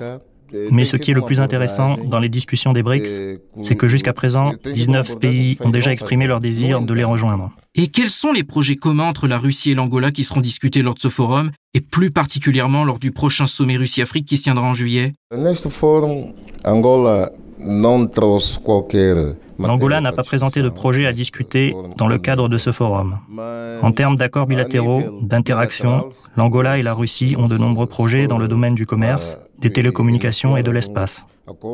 [0.71, 4.13] Mais ce qui est le plus intéressant dans les discussions des BRICS, c'est que jusqu'à
[4.13, 7.51] présent, 19 pays ont déjà exprimé leur désir de les rejoindre.
[7.73, 10.93] Et quels sont les projets communs entre la Russie et l'Angola qui seront discutés lors
[10.93, 14.73] de ce forum, et plus particulièrement lors du prochain sommet Russie-Afrique qui se tiendra en
[14.73, 15.13] juillet?
[19.59, 23.19] L'Angola n'a pas présenté de projet à discuter dans le cadre de ce forum.
[23.81, 28.47] En termes d'accords bilatéraux, d'interactions, l'Angola et la Russie ont de nombreux projets dans le
[28.47, 31.25] domaine du commerce, des télécommunications et de l'espace.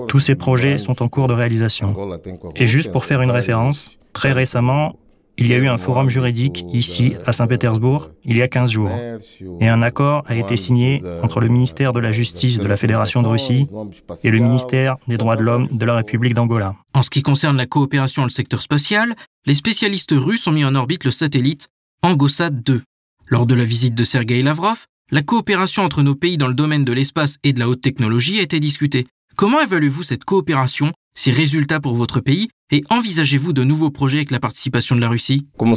[0.08, 1.96] Tous ces projets sont en cours de réalisation.
[2.56, 4.96] Et juste pour faire une référence, très récemment,
[5.38, 8.92] il y a eu un forum juridique ici, à Saint-Pétersbourg, il y a 15 jours.
[9.60, 13.22] Et un accord a été signé entre le ministère de la Justice de la Fédération
[13.22, 13.68] de Russie
[14.24, 16.76] et le ministère des Droits de l'Homme de la République d'Angola.
[16.94, 19.16] En ce qui concerne la coopération dans le secteur spatial,
[19.46, 21.70] les spécialistes russes ont mis en orbite le satellite
[22.04, 22.82] Angosat 2.
[23.28, 26.86] Lors de la visite de Sergei Lavrov, la coopération entre nos pays dans le domaine
[26.86, 29.08] de l'espace et de la haute technologie a été discutée.
[29.36, 34.32] Comment évaluez-vous cette coopération, ses résultats pour votre pays et envisagez-vous de nouveaux projets avec
[34.32, 35.46] la participation de la Russie?
[35.58, 35.74] Comme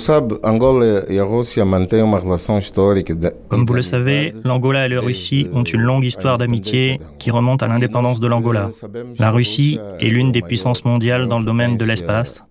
[3.67, 7.67] vous le savez, l'Angola et la Russie ont une longue histoire d'amitié qui remonte à
[7.67, 8.71] l'indépendance de l'Angola.
[9.19, 12.43] La Russie est l'une des puissances mondiales dans le domaine de l'espace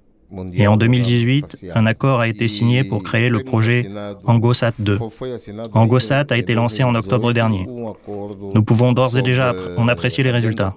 [0.54, 3.90] et en 2018, un accord a été signé pour créer le projet
[4.26, 5.00] Angosat 2.
[5.74, 7.68] Angosat a été lancé en octobre dernier.
[8.54, 10.76] Nous pouvons d'ores et déjà en apprécier les résultats.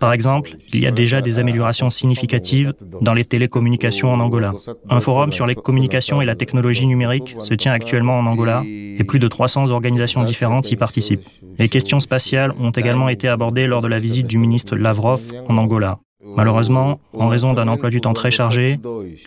[0.00, 4.52] Par exemple, il y a déjà des améliorations significatives dans les télécommunications en Angola.
[4.88, 9.04] Un forum sur les communications et la technologie numérique se tient actuellement en Angola et
[9.04, 11.26] plus de 300 organisations différentes y participent.
[11.58, 15.56] Les questions spatiales ont également été abordées lors de la visite du ministre Lavrov en
[15.58, 15.98] Angola.
[16.36, 18.78] Malheureusement, en raison d'un emploi du temps très chargé,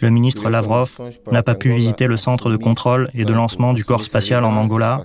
[0.02, 1.00] le ministre Lavrov
[1.32, 4.54] n'a pas pu visiter le centre de contrôle et de lancement du corps spatial en
[4.54, 5.04] Angola,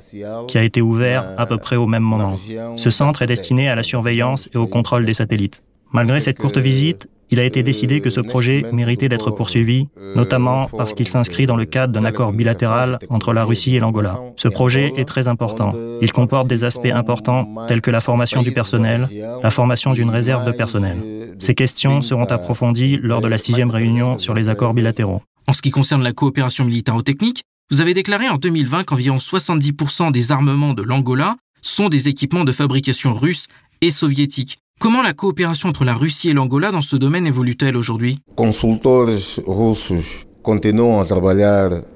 [0.49, 2.37] qui a été ouvert à peu près au même moment.
[2.77, 5.63] Ce centre est destiné à la surveillance et au contrôle des satellites.
[5.93, 10.69] Malgré cette courte visite, il a été décidé que ce projet méritait d'être poursuivi, notamment
[10.77, 14.19] parce qu'il s'inscrit dans le cadre d'un accord bilatéral entre la Russie et l'Angola.
[14.37, 15.73] Ce projet est très important.
[16.01, 19.09] Il comporte des aspects importants tels que la formation du personnel,
[19.43, 20.97] la formation d'une réserve de personnel.
[21.39, 25.23] Ces questions seront approfondies lors de la sixième réunion sur les accords bilatéraux.
[25.47, 30.33] En ce qui concerne la coopération militaro-technique, vous avez déclaré en 2020 qu'environ 70% des
[30.33, 33.49] armements de l'Angola sont des équipements de fabrication russe
[33.81, 34.59] et soviétique.
[34.79, 38.19] Comment la coopération entre la Russie et l'Angola dans ce domaine évolue-t-elle aujourd'hui?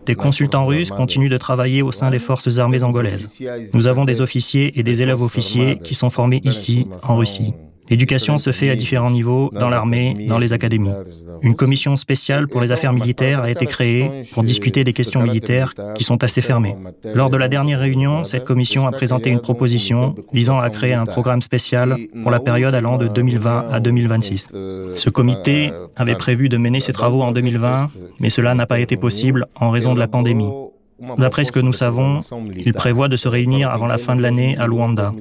[0.07, 3.39] Des consultants russes continuent de travailler au sein des forces armées angolaises.
[3.75, 7.53] Nous avons des officiers et des élèves officiers qui sont formés ici, en Russie.
[7.91, 10.93] L'éducation se fait à différents niveaux, dans l'armée, dans les académies.
[11.43, 15.75] Une commission spéciale pour les affaires militaires a été créée pour discuter des questions militaires
[15.97, 16.77] qui sont assez fermées.
[17.15, 21.05] Lors de la dernière réunion, cette commission a présenté une proposition visant à créer un
[21.05, 24.49] programme spécial pour la période allant de 2020 à 2026.
[24.95, 28.97] Ce comité avait prévu de mener ses travaux en 2020, mais cela n'a pas été
[28.97, 30.49] possible en raison de la pandémie.
[31.19, 32.21] D'après ce que nous savons,
[32.55, 35.13] il prévoit de se réunir avant la fin de l'année à Luanda.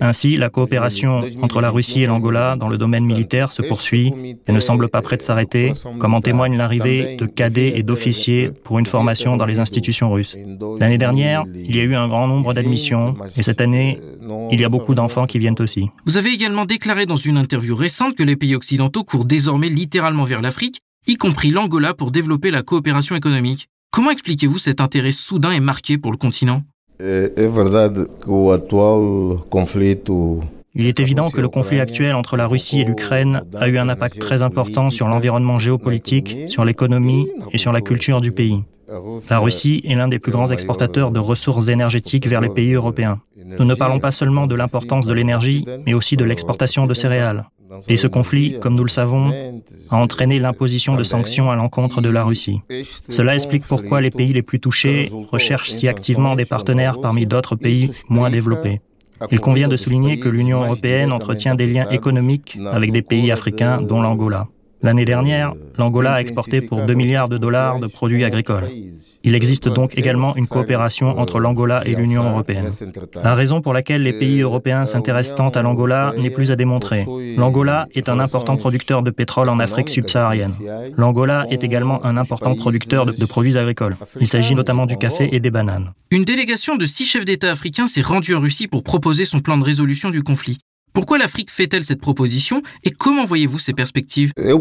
[0.00, 4.12] Ainsi, la coopération entre la Russie et l'Angola dans le domaine militaire se poursuit
[4.46, 8.50] et ne semble pas près de s'arrêter, comme en témoigne l'arrivée de cadets et d'officiers
[8.50, 10.36] pour une formation dans les institutions russes.
[10.78, 14.00] L'année dernière, il y a eu un grand nombre d'admissions et cette année,
[14.52, 15.88] il y a beaucoup d'enfants qui viennent aussi.
[16.06, 20.24] Vous avez également déclaré dans une interview récente que les pays occidentaux courent désormais littéralement
[20.24, 23.68] vers l'Afrique, y compris l'Angola pour développer la coopération économique.
[23.94, 26.62] Comment expliquez-vous cet intérêt soudain et marqué pour le continent?
[26.98, 27.30] Il
[30.86, 34.18] est évident que le conflit actuel entre la Russie et l'Ukraine a eu un impact
[34.18, 38.64] très important sur l'environnement géopolitique, sur l'économie et sur la culture du pays.
[39.30, 43.20] La Russie est l'un des plus grands exportateurs de ressources énergétiques vers les pays européens.
[43.58, 47.44] Nous ne parlons pas seulement de l'importance de l'énergie, mais aussi de l'exportation de céréales.
[47.88, 49.32] Et ce conflit, comme nous le savons,
[49.90, 52.60] a entraîné l'imposition de sanctions à l'encontre de la Russie.
[53.08, 57.56] Cela explique pourquoi les pays les plus touchés recherchent si activement des partenaires parmi d'autres
[57.56, 58.80] pays moins développés.
[59.30, 63.80] Il convient de souligner que l'Union européenne entretient des liens économiques avec des pays africains,
[63.80, 64.48] dont l'Angola.
[64.84, 68.68] L'année dernière, l'Angola a exporté pour 2 milliards de dollars de produits agricoles.
[69.26, 72.68] Il existe donc également une coopération entre l'Angola et l'Union européenne.
[73.14, 77.06] La raison pour laquelle les pays européens s'intéressent tant à l'Angola n'est plus à démontrer.
[77.38, 80.52] L'Angola est un important producteur de pétrole en Afrique subsaharienne.
[80.98, 83.96] L'Angola est également un important producteur de, produits agricoles.
[84.20, 85.92] Il s'agit notamment du café et des bananes.
[86.10, 89.56] Une délégation de six chefs d'État africains s'est rendue en Russie pour proposer son plan
[89.56, 90.58] de résolution du conflit.
[90.94, 94.30] Pourquoi l'Afrique fait-elle cette proposition et comment voyez-vous ces perspectives?
[94.38, 94.52] Il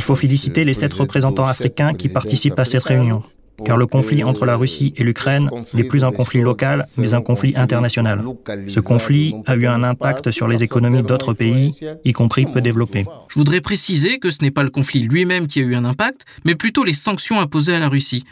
[0.00, 3.20] faut féliciter les sept représentants africains qui participent à cette réunion.
[3.64, 7.20] Car le conflit entre la Russie et l'Ukraine n'est plus un conflit local, mais un
[7.20, 8.22] conflit international.
[8.68, 13.06] Ce conflit a eu un impact sur les économies d'autres pays, y compris peu développés.
[13.28, 16.26] Je voudrais préciser que ce n'est pas le conflit lui-même qui a eu un impact,
[16.44, 18.22] mais plutôt les sanctions imposées à la Russie.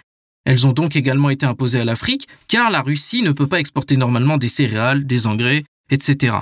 [0.46, 3.96] Elles ont donc également été imposées à l'Afrique, car la Russie ne peut pas exporter
[3.96, 6.36] normalement des céréales, des engrais, etc.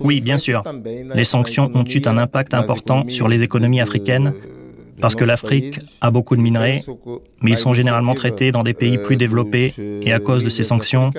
[0.00, 0.62] Oui, bien sûr.
[1.14, 4.32] Les sanctions ont eu un impact important sur les économies africaines,
[5.02, 6.82] parce que l'Afrique a beaucoup de minerais,
[7.42, 10.62] mais ils sont généralement traités dans des pays plus développés et à cause de ces
[10.62, 11.10] sanctions,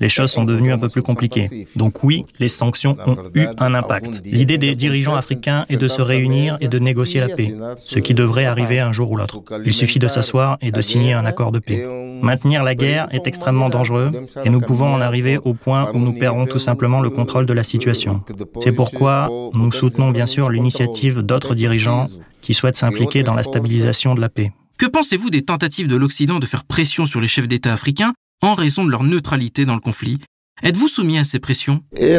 [0.00, 1.66] les choses sont devenues un peu plus compliquées.
[1.76, 4.22] Donc oui, les sanctions ont eu un impact.
[4.24, 8.14] L'idée des dirigeants africains est de se réunir et de négocier la paix, ce qui
[8.14, 9.42] devrait arriver un jour ou l'autre.
[9.64, 11.84] Il suffit de s'asseoir et de signer un accord de paix.
[12.22, 14.12] Maintenir la guerre est extrêmement dangereux
[14.44, 17.52] et nous pouvons en arriver au point où nous perdrons tout simplement le contrôle de
[17.52, 18.22] la situation.
[18.60, 22.06] C'est pourquoi nous soutenons bien sûr l'initiative d'autres dirigeants
[22.42, 24.52] qui souhaitent s'impliquer dans la stabilisation de la paix.
[24.78, 28.12] Que pensez-vous des tentatives de l'Occident de faire pression sur les chefs d'État africains
[28.42, 30.18] en raison de leur neutralité dans le conflit?
[30.62, 31.82] Êtes-vous soumis à ces pressions?
[31.96, 32.18] C'est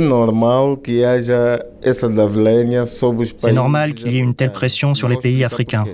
[3.53, 5.85] normal qu'il y ait une telle pression sur les pays africains.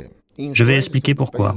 [0.54, 1.56] Je vais expliquer pourquoi.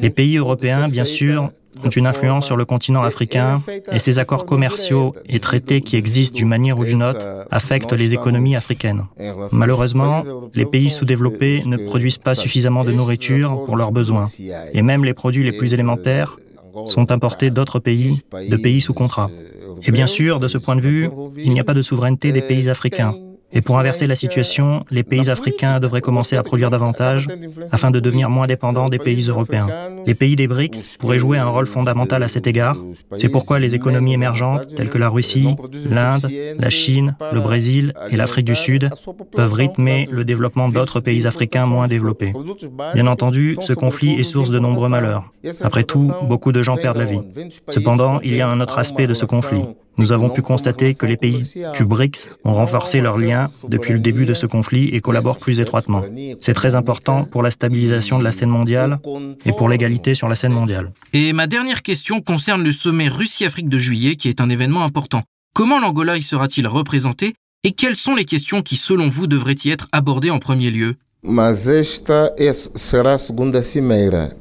[0.00, 1.50] Les pays européens, bien sûr,
[1.84, 6.36] ont une influence sur le continent africain et ces accords commerciaux et traités qui existent
[6.36, 9.04] d'une manière ou d'une autre affectent les économies africaines.
[9.52, 10.22] Malheureusement,
[10.54, 14.28] les pays sous-développés ne produisent pas suffisamment de nourriture pour leurs besoins
[14.72, 16.36] et même les produits les plus élémentaires
[16.86, 19.30] sont importés d'autres pays, de pays sous contrat.
[19.84, 22.42] Et bien sûr, de ce point de vue, il n'y a pas de souveraineté des
[22.42, 23.14] pays africains.
[23.52, 27.26] Et pour inverser la situation, les pays africains devraient commencer à produire davantage
[27.70, 29.68] afin de devenir moins dépendants des pays européens.
[30.06, 32.76] Les pays des BRICS pourraient jouer un rôle fondamental à cet égard.
[33.18, 35.54] C'est pourquoi les économies émergentes telles que la Russie,
[35.90, 36.28] l'Inde,
[36.58, 38.90] la Chine, le Brésil et l'Afrique du Sud
[39.32, 42.32] peuvent rythmer le développement d'autres pays africains moins développés.
[42.94, 45.24] Bien entendu, ce conflit est source de nombreux malheurs.
[45.62, 47.20] Après tout, beaucoup de gens perdent la vie.
[47.68, 49.64] Cependant, il y a un autre aspect de ce conflit.
[49.98, 51.42] Nous avons pu constater que les pays
[51.76, 55.60] du BRICS ont renforcé leurs liens depuis le début de ce conflit et collaborent plus
[55.60, 56.02] étroitement.
[56.40, 59.00] C'est très important pour la stabilisation de la scène mondiale
[59.44, 60.92] et pour l'égalité sur la scène mondiale.
[61.12, 65.22] Et ma dernière question concerne le sommet Russie-Afrique de juillet qui est un événement important.
[65.54, 67.34] Comment l'Angola y sera-t-il représenté
[67.64, 70.96] et quelles sont les questions qui, selon vous, devraient y être abordées en premier lieu?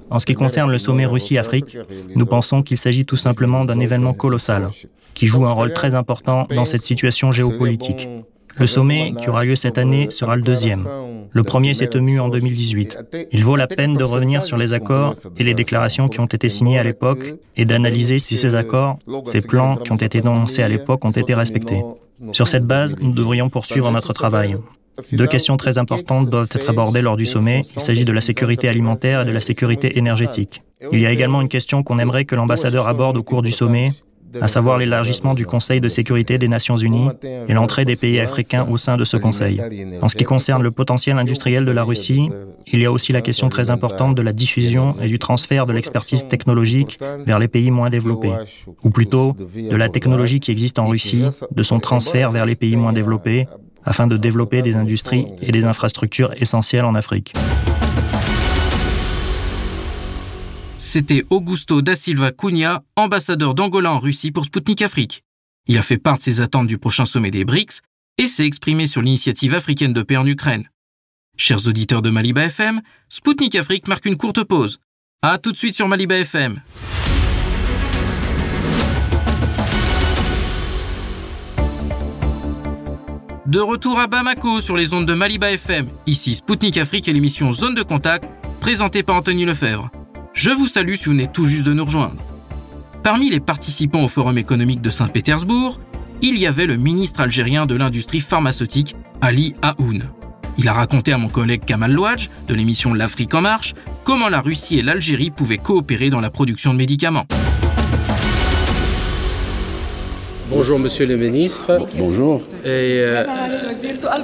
[0.10, 1.78] En ce qui concerne le sommet Russie-Afrique,
[2.16, 4.70] nous pensons qu'il s'agit tout simplement d'un événement colossal
[5.14, 8.08] qui joue un rôle très important dans cette situation géopolitique.
[8.58, 10.84] Le sommet qui aura lieu cette année sera le deuxième.
[11.30, 13.28] Le premier s'est tenu en 2018.
[13.32, 16.50] Il vaut la peine de revenir sur les accords et les déclarations qui ont été
[16.50, 18.98] signées à l'époque et d'analyser si ces accords,
[19.32, 21.84] ces plans qui ont été énoncés à l'époque ont été respectés.
[22.32, 24.58] Sur cette base, nous devrions poursuivre notre travail.
[25.14, 27.62] Deux questions très importantes doivent être abordées lors du sommet.
[27.76, 30.62] Il s'agit de la sécurité alimentaire et de la sécurité énergétique.
[30.92, 33.92] Il y a également une question qu'on aimerait que l'ambassadeur aborde au cours du sommet,
[34.40, 38.66] à savoir l'élargissement du Conseil de sécurité des Nations Unies et l'entrée des pays africains
[38.70, 39.62] au sein de ce Conseil.
[40.02, 42.30] En ce qui concerne le potentiel industriel de la Russie,
[42.68, 45.74] il y a aussi la question très importante de la diffusion et du transfert de
[45.74, 48.34] l'expertise technologique vers les pays moins développés,
[48.84, 52.76] ou plutôt de la technologie qui existe en Russie, de son transfert vers les pays
[52.76, 53.48] moins développés,
[53.86, 57.34] afin de développer des industries et des infrastructures essentielles en Afrique.
[60.78, 65.24] C'était Augusto da Silva Cunha, ambassadeur d'Angola en Russie pour Sputnik Afrique.
[65.68, 67.82] Il a fait part de ses attentes du prochain sommet des BRICS
[68.18, 70.70] et s'est exprimé sur l'initiative africaine de paix en Ukraine.
[71.38, 74.80] Chers auditeurs de Maliba FM, Sputnik Afrique marque une courte pause.
[75.22, 76.62] A tout de suite sur Maliba FM.
[83.52, 87.52] De retour à Bamako sur les ondes de Maliba FM, ici Spoutnik Afrique et l'émission
[87.52, 88.24] Zone de Contact,
[88.62, 89.92] présentée par Anthony Lefebvre.
[90.34, 92.16] Je vous salue si vous venez tout juste de nous rejoindre.
[93.04, 95.78] Parmi les participants au Forum économique de Saint-Pétersbourg,
[96.22, 100.06] il y avait le ministre algérien de l'industrie pharmaceutique, Ali Aoun.
[100.58, 103.74] Il a raconté à mon collègue Kamal Louadj, de l'émission L'Afrique en marche,
[104.06, 107.26] comment la Russie et l'Algérie pouvaient coopérer dans la production de médicaments.
[110.52, 111.88] Bonjour Monsieur le ministre.
[111.98, 112.42] Bonjour.
[112.66, 113.24] Euh,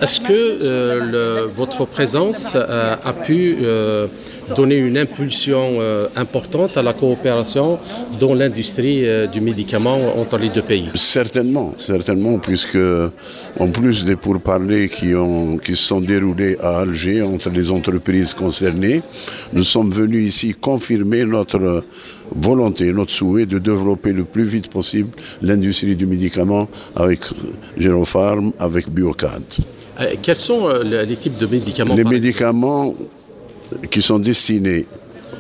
[0.01, 3.57] est-ce que euh, votre présence euh, a pu
[4.55, 5.79] donner une impulsion
[6.15, 7.79] importante à la coopération
[8.19, 10.89] dans l'industrie du médicament entre les deux pays?
[10.95, 12.77] Certainement, certainement, puisque
[13.59, 18.33] en plus des pourparlers qui, ont, qui se sont déroulés à Alger entre les entreprises
[18.33, 19.01] concernées,
[19.53, 21.83] nous sommes venus ici confirmer notre
[22.35, 25.09] volonté, notre souhait de développer le plus vite possible
[25.41, 27.21] l'industrie du médicament avec
[27.77, 29.43] Géropharm, avec Biocad.
[29.99, 32.93] Euh, quels sont euh, les types de médicaments Les médicaments
[33.89, 34.85] qui sont destinés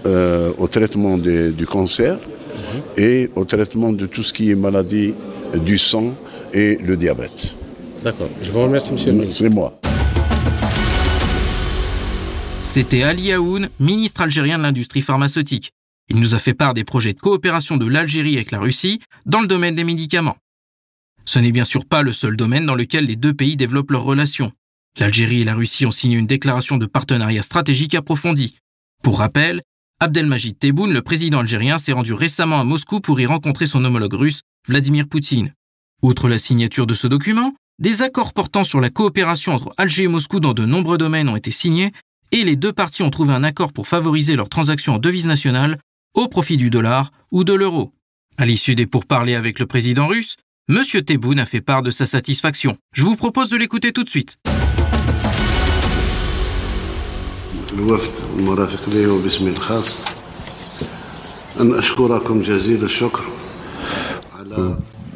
[0.05, 2.81] euh, au traitement du cancer mhm.
[3.03, 5.13] et au traitement de tout ce qui est maladie
[5.55, 6.13] du sang
[6.53, 7.55] et le diabète.
[8.03, 8.29] D'accord.
[8.41, 9.43] Je vous remercie, monsieur le ministre.
[9.43, 9.79] C'est moi.
[12.59, 15.71] C'était Ali Aoun, ministre algérien de l'industrie pharmaceutique.
[16.09, 19.41] Il nous a fait part des projets de coopération de l'Algérie avec la Russie dans
[19.41, 20.37] le domaine des médicaments.
[21.25, 24.03] Ce n'est bien sûr pas le seul domaine dans lequel les deux pays développent leurs
[24.03, 24.53] relations.
[24.97, 28.55] L'Algérie et la Russie ont signé une déclaration de partenariat stratégique approfondi.
[29.03, 29.61] Pour rappel,
[29.99, 34.13] Abdelmajid Tebboune, le président algérien, s'est rendu récemment à Moscou pour y rencontrer son homologue
[34.13, 35.53] russe, Vladimir Poutine.
[36.01, 40.07] Outre la signature de ce document, des accords portant sur la coopération entre Alger et
[40.07, 41.91] Moscou dans de nombreux domaines ont été signés
[42.31, 45.77] et les deux parties ont trouvé un accord pour favoriser leurs transactions en devises nationales
[46.13, 47.93] au profit du dollar ou de l'euro.
[48.37, 50.35] À l'issue des pourparlers avec le président russe,
[50.69, 50.83] M.
[51.03, 52.77] Tebboune a fait part de sa satisfaction.
[52.91, 54.37] Je vous propose de l'écouter tout de suite.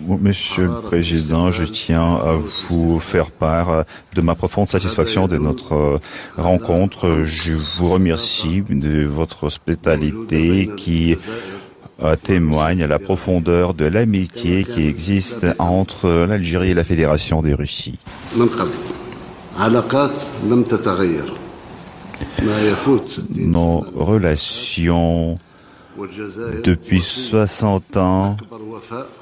[0.08, 2.36] Monsieur le Président, je tiens à
[2.70, 3.86] vous faire part
[4.16, 6.00] de ma profonde satisfaction de notre
[6.38, 7.24] rencontre.
[7.26, 11.18] Je vous remercie de votre hospitalité qui
[12.24, 18.00] témoigne à la profondeur de l'amitié qui existe entre l'Algérie et la Fédération des Russies.
[23.36, 25.40] Nos relations
[26.64, 28.38] depuis 60 ans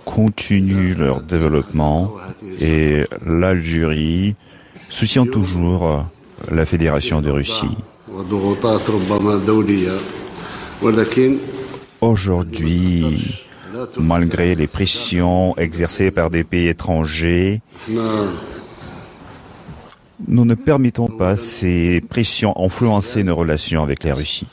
[0.06, 2.14] continuent leur développement
[2.60, 4.36] et l'Algérie
[4.90, 6.06] soutient toujours
[6.52, 7.78] la Fédération de Russie.
[12.02, 13.38] Aujourd'hui,
[13.98, 17.62] malgré les pressions exercées par des pays étrangers,
[20.28, 24.48] nous ne permettons pas ces pressions influencer nos relations avec la Russie.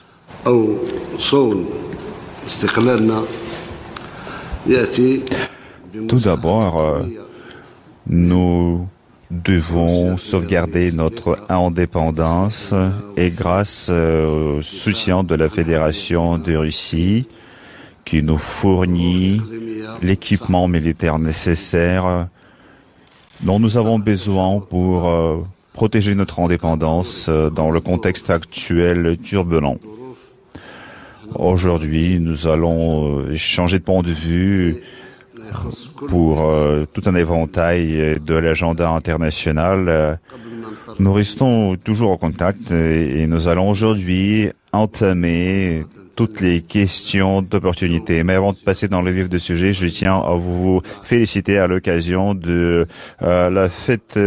[6.08, 7.02] Tout d'abord, euh,
[8.06, 8.86] nous
[9.30, 12.72] devons sauvegarder notre indépendance
[13.16, 17.26] et grâce euh, au soutien de la Fédération de Russie
[18.04, 19.40] qui nous fournit
[20.00, 22.28] l'équipement militaire nécessaire
[23.40, 25.38] dont nous avons besoin pour euh,
[25.72, 29.78] protéger notre indépendance dans le contexte actuel turbulent.
[31.34, 34.82] Aujourd'hui, nous allons euh, changer de point de vue
[36.08, 40.18] pour euh, tout un éventail de l'agenda international.
[40.98, 48.24] Nous restons toujours en contact et nous allons aujourd'hui entamer toutes les questions d'opportunité.
[48.24, 51.66] Mais avant de passer dans le vif du sujet, je tiens à vous féliciter à
[51.66, 52.86] l'occasion de
[53.22, 54.18] euh, la fête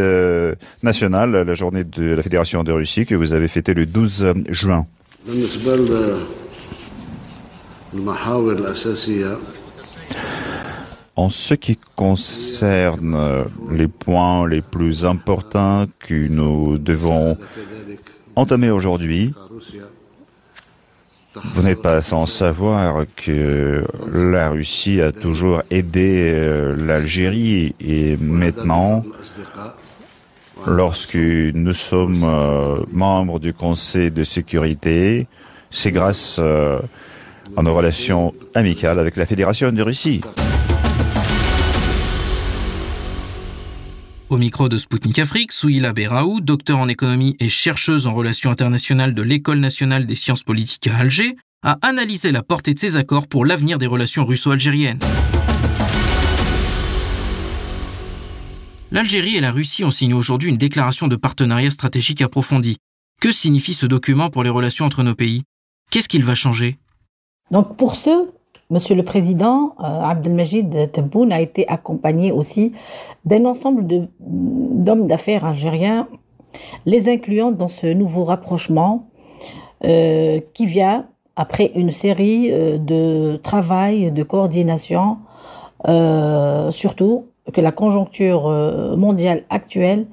[0.83, 4.85] nationale, la journée de la Fédération de Russie que vous avez fêtée le 12 juin.
[11.15, 17.37] En ce qui concerne les points les plus importants que nous devons
[18.35, 19.33] entamer aujourd'hui,
[21.35, 29.03] vous n'êtes pas sans savoir que la Russie a toujours aidé euh, l'Algérie et maintenant,
[30.65, 35.27] lorsque nous sommes euh, membres du Conseil de sécurité,
[35.69, 36.79] c'est grâce euh,
[37.55, 40.21] en nos relations amicales avec la Fédération de Russie.
[44.29, 49.15] Au micro de Spoutnik Afrique, Souila Beraou, docteur en économie et chercheuse en relations internationales
[49.15, 53.27] de l'École nationale des sciences politiques à Alger, a analysé la portée de ces accords
[53.27, 54.99] pour l'avenir des relations russo-algériennes.
[58.91, 62.77] L'Algérie et la Russie ont signé aujourd'hui une déclaration de partenariat stratégique approfondi.
[63.21, 65.43] Que signifie ce document pour les relations entre nos pays?
[65.91, 66.77] Qu'est-ce qu'il va changer?
[67.51, 68.27] Donc pour ce,
[68.71, 72.71] Monsieur le Président, euh, Abdelmajid Tebboune a été accompagné aussi
[73.25, 73.83] d'un ensemble
[74.19, 76.07] d'hommes d'affaires algériens,
[76.85, 79.07] les incluant dans ce nouveau rapprochement
[79.85, 85.17] euh, qui vient après une série euh, de travail, de coordination,
[86.69, 88.49] surtout que la conjoncture
[88.97, 90.05] mondiale actuelle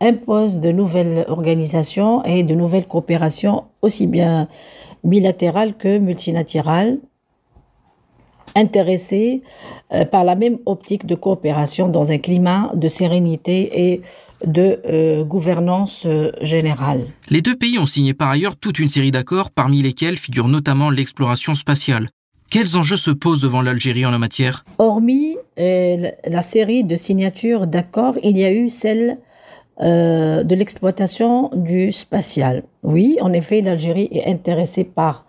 [0.00, 4.48] impose de nouvelles organisations et de nouvelles coopérations aussi bien
[5.04, 6.98] bilatérale que multilatérale,
[8.56, 9.42] intéressée
[9.92, 14.02] euh, par la même optique de coopération dans un climat de sérénité et
[14.46, 17.06] de euh, gouvernance euh, générale.
[17.28, 20.90] Les deux pays ont signé par ailleurs toute une série d'accords parmi lesquels figure notamment
[20.90, 22.08] l'exploration spatiale.
[22.50, 24.64] Quels enjeux se posent devant l'Algérie en la matière?
[24.78, 29.18] Hormis la série de signatures d'accords, il y a eu celle
[29.82, 32.64] euh, de l'exploitation du spatial.
[32.82, 35.24] Oui, en effet, l'Algérie est intéressée par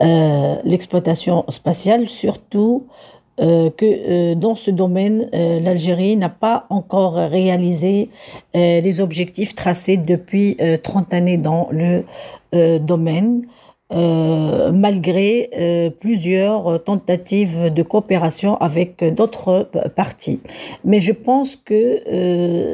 [0.00, 2.86] euh, l'exploitation spatiale, surtout
[3.40, 8.10] euh, que dans ce domaine, l'Algérie n'a pas encore réalisé
[8.54, 12.04] les objectifs tracés depuis 30 années dans le
[12.78, 13.42] domaine.
[13.92, 20.40] Malgré plusieurs tentatives de coopération avec d'autres parties.
[20.84, 22.02] Mais je pense que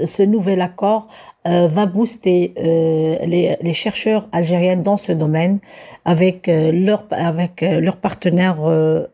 [0.04, 1.08] ce nouvel accord
[1.44, 5.60] va booster les, chercheurs algériens dans ce domaine
[6.04, 7.64] avec leurs avec
[8.02, 8.58] partenaires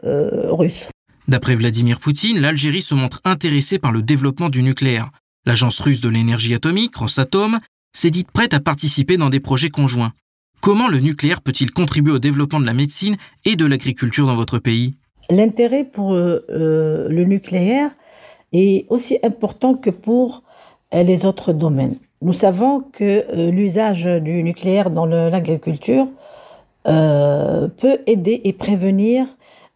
[0.02, 0.88] russes.
[1.28, 5.10] D'après Vladimir Poutine, l'Algérie se montre intéressée par le développement du nucléaire.
[5.46, 7.58] L'agence russe de l'énergie atomique, Rosatom,
[7.94, 10.12] s'est dite prête à participer dans des projets conjoints.
[10.62, 14.60] Comment le nucléaire peut-il contribuer au développement de la médecine et de l'agriculture dans votre
[14.60, 14.94] pays?
[15.28, 17.90] L'intérêt pour euh, euh, le nucléaire
[18.52, 20.44] est aussi important que pour
[20.94, 21.96] euh, les autres domaines.
[22.20, 26.06] Nous savons que l'usage du nucléaire dans l'agriculture
[26.84, 29.26] peut aider et prévenir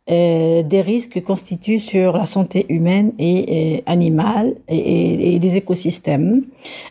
[0.07, 6.45] des risques constituent sur la santé humaine et, animale et, les écosystèmes,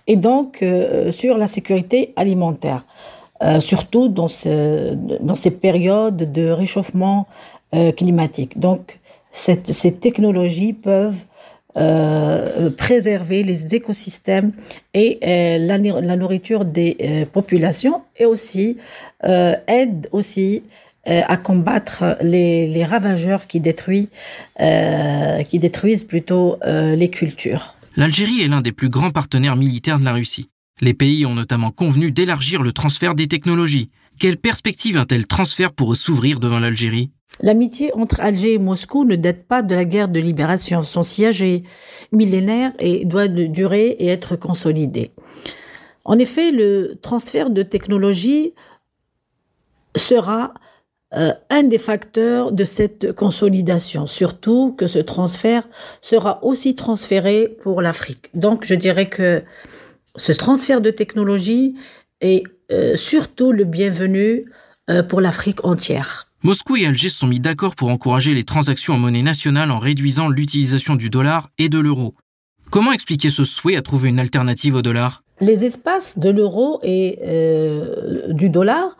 [0.08, 0.62] et donc
[1.12, 2.84] sur la sécurité alimentaire,
[3.42, 7.28] euh, surtout dans, ce, dans ces périodes de réchauffement
[7.98, 8.58] climatique.
[8.58, 9.00] Donc,
[9.34, 11.26] ces technologies peuvent
[12.78, 14.54] préserver les écosystèmes
[14.94, 15.20] et
[15.60, 18.78] la, nourriture des populations et aussi
[19.22, 20.64] aide aussi
[21.08, 24.08] euh, à combattre les, ravageurs qui détruisent,
[24.60, 25.44] euh,
[26.08, 27.76] plutôt euh, les cultures.
[27.96, 30.50] L'Algérie est l'un des plus grands partenaires militaires de la Russie.
[30.82, 33.89] Les pays ont notamment convenu d'élargir le transfert des technologies.
[34.19, 37.11] Quelle perspective un tel transfert pourrait s'ouvrir devant l'Algérie?
[37.39, 40.84] L'amitié entre Alger et Moscou ne date pas de la guerre de libération.
[40.84, 41.63] Son siège est
[42.11, 45.11] millénaire et doit durer et être consolidé.
[46.03, 48.53] En effet, le transfert de technologies
[49.95, 50.53] sera
[51.13, 55.67] euh, un des facteurs de cette consolidation, surtout que ce transfert
[56.01, 58.30] sera aussi transféré pour l'Afrique.
[58.34, 59.41] Donc je dirais que
[60.18, 61.76] ce transfert de technologie
[62.22, 64.45] est euh, surtout le bienvenu
[64.89, 66.28] euh, pour l'Afrique entière.
[66.43, 69.80] Moscou et Alger se sont mis d'accord pour encourager les transactions en monnaie nationale en
[69.80, 72.13] réduisant l'utilisation du dollar et de l'euro.
[72.70, 75.24] Comment expliquer ce souhait à trouver une alternative au dollar?
[75.41, 77.20] Les espaces de l'euro et
[78.30, 78.95] du dollar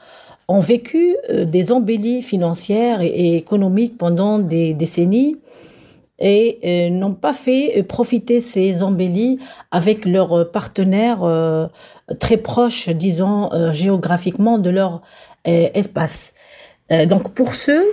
[0.48, 5.38] ont vécu euh, des embellies financières et économiques pendant des décennies
[6.20, 9.40] et euh, n'ont pas fait euh, profiter ces embellies
[9.72, 11.70] avec leurs partenaires
[12.20, 15.02] très proches, disons, géographiquement de leur
[15.46, 16.34] espace.
[16.90, 17.84] donc pour ceux,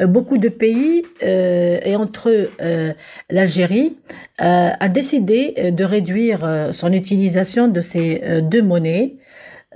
[0.00, 2.50] beaucoup de pays, et entre eux
[3.30, 3.96] l'Algérie,
[4.38, 9.16] a décidé de réduire son utilisation de ces deux monnaies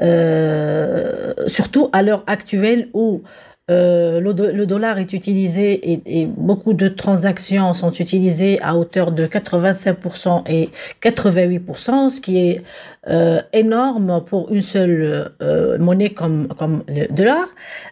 [0.01, 3.23] euh, surtout à l'heure actuelle où
[3.71, 10.43] euh, le, dollar est utilisé et, beaucoup de transactions sont utilisées à hauteur de 85%
[10.47, 10.71] et
[11.03, 12.63] 88%, ce qui est
[13.09, 15.33] euh, énorme pour une seule
[15.79, 17.47] monnaie comme, comme le dollar.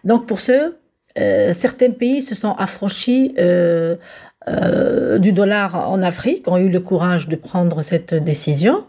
[0.05, 0.75] Donc pour ce,
[1.17, 3.35] certains pays se sont affranchis
[5.19, 8.85] du dollar en Afrique, ont eu le courage de prendre cette décision.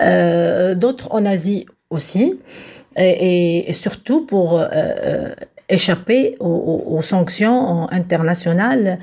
[0.00, 2.38] D'autres en Asie aussi,
[2.96, 5.34] et, surtout pour euh, euh,
[5.68, 8.98] échapper aux, sanctions internationales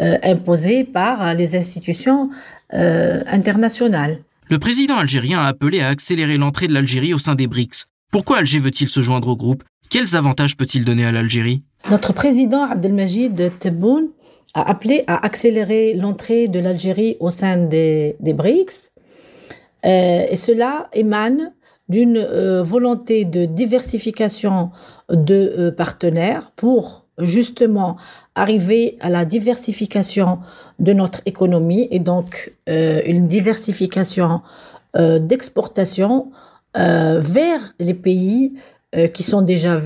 [0.00, 2.30] euh, imposées par les institutions
[2.72, 4.18] internationales.
[4.48, 7.84] Le président algérien a appelé à accélérer l'entrée de l'Algérie au sein des BRICS.
[8.10, 9.62] Pourquoi Alger veut-il se joindre au groupe?
[9.88, 11.62] Quels avantages peut-il donner à l'Algérie?
[11.90, 14.08] Notre président Abdelmajid Tebboune
[14.54, 18.90] a appelé à accélérer l'entrée de l'Algérie au sein des, des BRICS.
[19.84, 21.52] et cela émane
[21.88, 24.70] d'une euh, volonté de diversification
[25.08, 27.96] de euh, partenaires pour justement
[28.34, 30.40] arriver à la diversification
[30.78, 34.42] de notre économie et donc euh, une diversification
[35.20, 36.30] d'exportation
[36.74, 38.54] vers les pays
[39.12, 39.78] qui sont déjà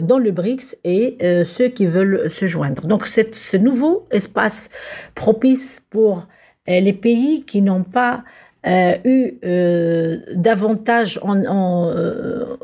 [0.00, 2.86] dans le BRICS et ceux qui veulent se joindre.
[2.86, 4.70] Donc ce nouveau espace
[5.14, 6.26] propice pour
[6.66, 8.24] les pays qui n'ont pas
[8.66, 12.56] eu euh, davantage en, euh,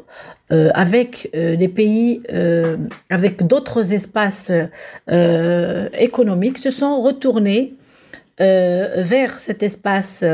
[0.52, 2.22] euh avec les pays,
[3.08, 4.50] avec d'autres espaces
[5.08, 7.74] économiques, se sont retournés
[8.38, 10.24] vers cet espace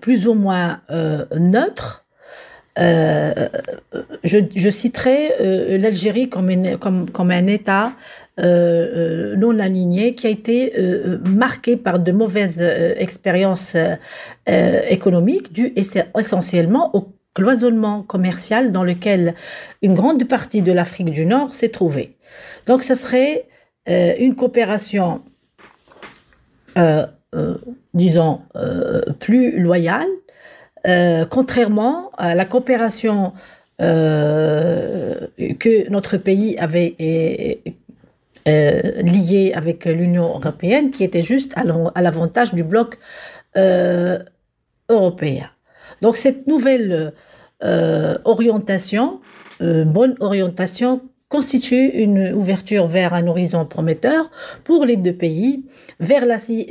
[0.00, 0.80] plus ou moins
[1.36, 2.04] neutre.
[2.78, 7.92] Je, je, citerai l'Algérie comme, comme, comme, un État
[8.40, 13.76] euh, euh, non aligné qui a été euh, marqué par de mauvaises expériences
[14.46, 19.36] économiques dues essentiellement au cloisonnement commercial dans lequel
[19.82, 22.16] une grande partie de l'Afrique du Nord s'est trouvée.
[22.66, 23.46] Donc ce serait
[23.86, 25.22] une coopération,
[27.94, 28.40] disons,
[29.20, 30.08] plus loyale,
[31.30, 33.32] contrairement à la coopération
[33.78, 36.96] que notre pays avait
[38.46, 42.98] lié avec l'Union européenne, qui était juste à l'avantage du bloc
[44.88, 45.50] européen.
[46.02, 47.12] Donc cette nouvelle
[48.24, 49.20] orientation,
[49.60, 54.30] bonne orientation, constitue une ouverture vers un horizon prometteur
[54.62, 55.64] pour les deux pays,
[55.98, 56.66] vers l'Asie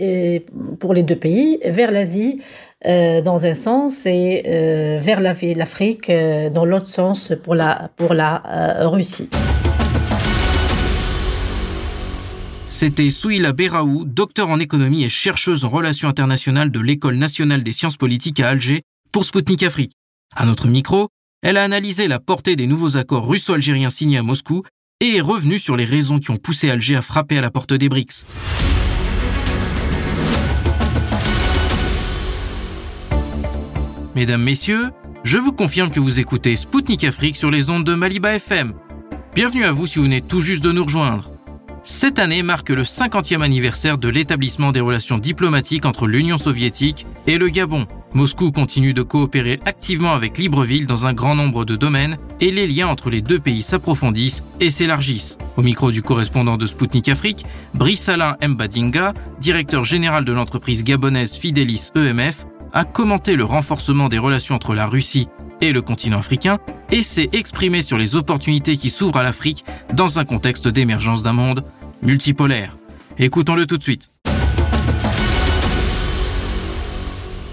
[0.79, 2.39] pour les deux pays, vers l'Asie
[2.85, 8.13] euh, dans un sens et euh, vers l'Afrique euh, dans l'autre sens pour la pour
[8.13, 8.41] la
[8.81, 9.29] Russie.
[12.83, 17.71] C'était Souila Beraou, docteur en économie et chercheuse en relations internationales de l'École nationale des
[17.71, 18.81] sciences politiques à Alger
[19.13, 19.93] pour Sputnik Afrique.
[20.35, 21.07] À notre micro,
[21.41, 24.63] elle a analysé la portée des nouveaux accords russo-algériens signés à Moscou
[24.99, 27.71] et est revenue sur les raisons qui ont poussé Alger à frapper à la porte
[27.71, 28.25] des BRICS.
[34.13, 34.89] Mesdames, Messieurs,
[35.23, 38.73] je vous confirme que vous écoutez Spoutnik Afrique sur les ondes de Maliba FM.
[39.35, 41.32] Bienvenue à vous si vous venez tout juste de nous rejoindre.
[41.85, 47.37] Cette année marque le 50e anniversaire de l'établissement des relations diplomatiques entre l'Union soviétique et
[47.37, 47.85] le Gabon.
[48.13, 52.67] Moscou continue de coopérer activement avec Libreville dans un grand nombre de domaines et les
[52.67, 55.37] liens entre les deux pays s'approfondissent et s'élargissent.
[55.57, 61.33] Au micro du correspondant de Spoutnik Afrique, Brice Alain Mbadinga, directeur général de l'entreprise gabonaise
[61.33, 65.27] Fidelis EMF, a commenté le renforcement des relations entre la Russie
[65.63, 66.59] et le continent africain
[66.91, 71.31] et s'est exprimé sur les opportunités qui s'ouvrent à l'Afrique dans un contexte d'émergence d'un
[71.31, 71.63] monde
[72.01, 72.77] multipolaire.
[73.17, 74.09] Écoutons-le tout de suite.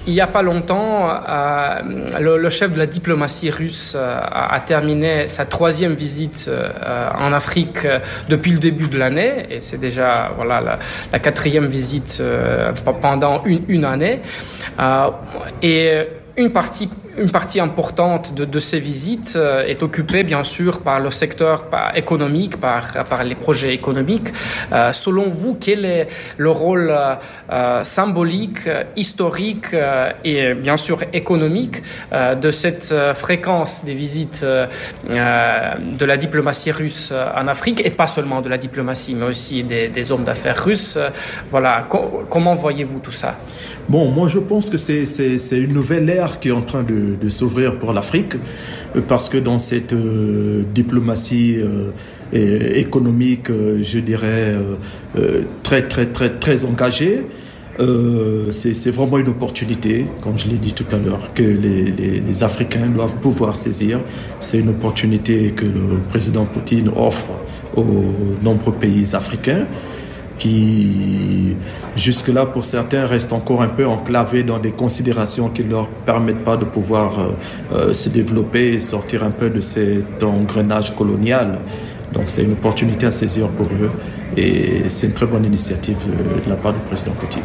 [0.06, 5.28] Il n'y a pas longtemps, euh, le, chef de la diplomatie russe euh, a, terminé
[5.28, 7.86] sa troisième visite euh, en Afrique
[8.28, 10.78] depuis le début de l'année, et c'est déjà voilà
[11.12, 12.20] la, quatrième visite
[13.00, 14.20] pendant une, une année.
[15.62, 16.06] et
[16.36, 21.11] une partie, une partie importante de, ces visites euh, est occupée bien sûr par le
[21.11, 22.84] secteur économique, par,
[23.24, 24.28] les projets économiques.
[24.72, 26.06] Euh, selon vous, quel est
[26.36, 26.92] le rôle
[27.50, 29.74] euh, symbolique, historique
[30.24, 31.82] et bien sûr économique
[32.12, 38.48] de cette fréquence des visites de la diplomatie russe en Afrique et pas seulement de
[38.48, 40.98] la diplomatie, mais aussi des hommes d'affaires russes?
[41.50, 41.86] Voilà,
[42.28, 43.36] comment voyez-vous tout ça?
[43.91, 47.74] Bon, moi je pense que c'est une nouvelle ère qui est en train de, s'ouvrir
[47.74, 48.34] pour l'Afrique,
[48.95, 51.91] euh, parce que dans cette euh, diplomatie euh,
[52.32, 54.55] économique, je dirais,
[55.64, 57.22] très, très, très, très engagée,
[58.53, 62.86] c'est vraiment une opportunité, comme je l'ai dit tout à l'heure, que les, les, Africains
[62.86, 63.99] doivent pouvoir saisir.
[64.38, 67.30] C'est une opportunité que le président Poutine offre
[67.74, 69.66] aux nombreux pays africains
[70.41, 71.55] qui
[71.97, 76.45] jusque-là pour certains restent encore un peu enclavés dans des considérations qui ne leur permettent
[76.45, 77.28] pas de pouvoir euh,
[77.72, 81.59] euh, se développer et sortir un peu de cet engrenage colonial.
[82.12, 83.91] Donc c'est une opportunité à saisir pour eux
[84.36, 87.43] et c'est une très bonne initiative euh, de la part du président Poutine.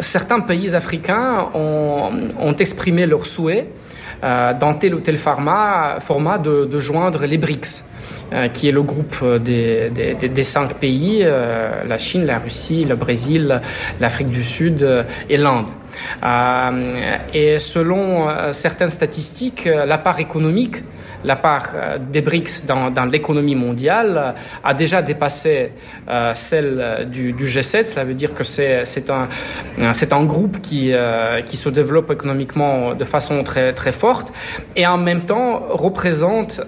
[0.00, 3.68] certains pays africains ont, exprimé leur souhait
[4.22, 5.98] dans tel ou tel format,
[6.38, 7.91] de joindre les BRICS.
[8.32, 12.94] Euh, qui est le groupe euh, des, cinq pays, euh, la Chine, la Russie, le
[12.94, 13.60] Brésil,
[14.00, 14.86] l'Afrique du Sud
[15.28, 15.66] et l'Inde.
[17.34, 20.76] et selon certaines statistiques, la part économique
[21.24, 21.68] la part
[22.10, 25.70] des BRICS dans, l'économie mondiale a déjà dépassé
[26.34, 27.84] celle du, du, G7.
[27.84, 34.32] Cela veut dire que c'est un, groupe qui, se développe économiquement de façon très forte
[34.74, 36.60] et en même temps représente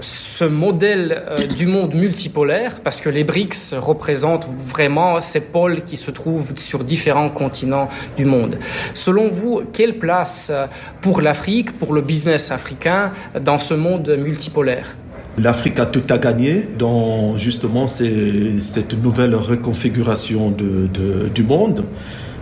[0.00, 5.96] ce modèle euh, du monde multipolaire, parce que les BRICS représentent vraiment ces pôles qui
[5.96, 8.58] se trouvent sur différents continents du monde.
[8.94, 10.66] Selon vous, quelle place euh,
[11.00, 14.96] pour l'Afrique, pour le business africain, dans ce monde multipolaire?
[15.38, 21.84] L'Afrique a tout à gagner dans justement cette nouvelle reconfiguration du monde.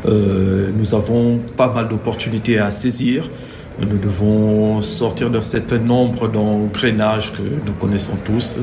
[0.07, 3.29] Euh, nous avons pas mal d'opportunités à saisir.
[3.79, 8.61] Nous devons sortir d'un certain nombre d'engrenages que nous connaissons tous.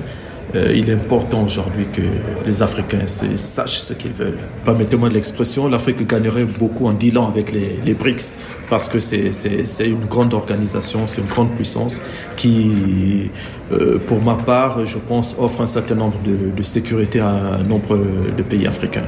[0.55, 2.01] Euh, il est important aujourd'hui que
[2.45, 4.37] les Africains sachent ce qu'ils veulent.
[4.65, 8.39] Permettez-moi l'expression, l'Afrique gagnerait beaucoup en dealant avec les, les BRICS
[8.69, 9.31] parce que c'est
[9.87, 12.05] une grande organisation, c'est une grande puissance
[12.35, 13.29] qui,
[13.71, 17.63] euh, pour ma part, je pense, offre un certain nombre de, de sécurité à un
[17.63, 17.97] nombre
[18.35, 19.05] de pays africains.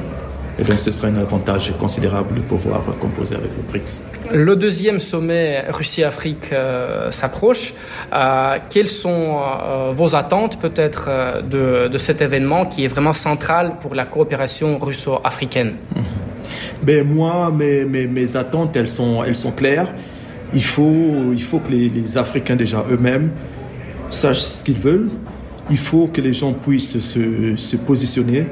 [0.57, 4.11] Et donc, ce serait un avantage considérable de pouvoir composer avec les BRICS.
[4.33, 7.73] Le deuxième sommet Russie-Afrique euh, s'approche.
[8.13, 11.09] Euh, quelles sont euh, vos attentes peut-être
[11.49, 15.73] de, de, cet événement qui est vraiment central pour la coopération russo-africaine?
[16.81, 19.89] Ben, Moi, mes, mes, mes, attentes, elles sont, elles sont claires.
[20.53, 23.29] il faut, il faut que les, Africains déjà eux-mêmes
[24.09, 25.09] sachent ce qu'ils veulent.
[25.69, 28.45] Il faut que les gens puissent se, se positionner.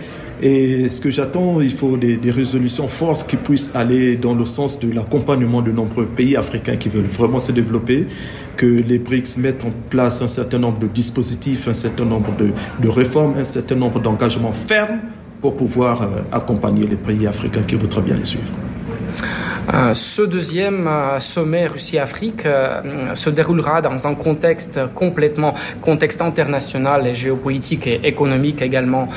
[0.46, 4.78] Et ce que j'attends, il faut des, résolutions fortes qui puissent aller dans le sens
[4.78, 8.08] de l'accompagnement de nombreux pays africains qui veulent vraiment se développer,
[8.58, 12.50] que les BRICS mettent en place un certain nombre de dispositifs, un certain nombre de,
[12.82, 15.00] de réformes, un certain nombre d'engagements fermes
[15.40, 18.52] pour pouvoir euh, accompagner les pays africains qui voudraient bien les suivre.
[19.72, 27.08] Euh, ce deuxième euh, sommet Russie-Afrique euh, se déroulera dans un contexte complètement, contexte international
[27.08, 29.08] et géopolitique et économique également,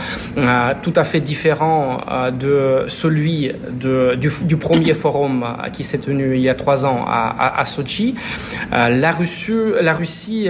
[0.82, 2.00] tout à fait différent
[2.38, 7.64] de celui de, du, premier forum qui s'est tenu il y a trois ans à,
[7.64, 8.14] Sochi.
[8.70, 10.48] La Russie, la Russie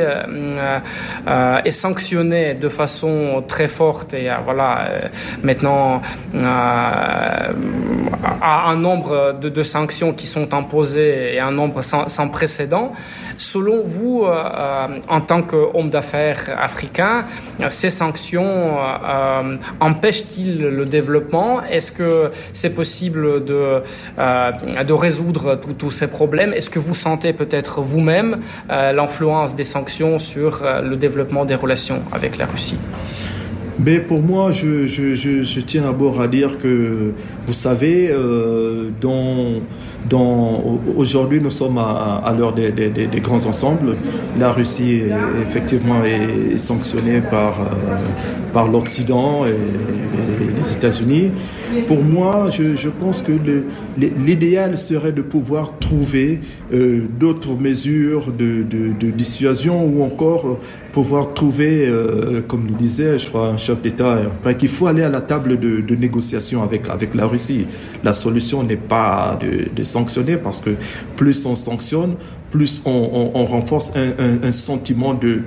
[1.64, 4.88] est sanctionnée de façon très forte et voilà
[5.42, 6.02] maintenant
[6.34, 7.50] à
[8.68, 12.92] un nombre de, de sanctions qui sont imposées et un nombre sans, précédent.
[13.38, 17.24] Selon vous, euh, euh, en tant qu'homme d'affaires africain,
[17.68, 21.62] ces sanctions euh, empêchent-ils le développement?
[21.62, 23.82] Est-ce que c'est possible de,
[24.18, 26.52] de résoudre tous ces problèmes?
[26.52, 32.36] Est-ce que vous sentez peut-être vous-même l'influence des sanctions sur le développement des relations avec
[32.36, 32.78] la Russie?
[33.78, 37.12] Mais pour moi, je, je, je, je tiens d'abord à dire que,
[37.46, 38.90] vous savez, euh,
[40.96, 43.96] aujourd'hui, nous sommes à, à l'heure des, des, des, grands ensembles.
[44.38, 47.96] La Russie, est, effectivement, est sanctionnée par, euh,
[48.54, 49.50] par l'Occident et,
[50.58, 51.30] les États-Unis.
[51.86, 53.32] Pour moi, je, pense que
[53.98, 56.40] l'idéal serait de pouvoir trouver
[56.72, 58.64] euh, d'autres mesures de,
[59.10, 60.58] dissuasion ou encore
[60.92, 64.22] pouvoir trouver, euh, comme le disait, je crois, un chef d'État,
[64.58, 67.66] qu'il faut aller à la table de, négociation avec, la Russie.
[68.02, 70.70] La solution n'est pas de sanctionner parce que
[71.16, 72.14] plus on sanctionne,
[72.50, 75.42] plus on, renforce un, sentiment de,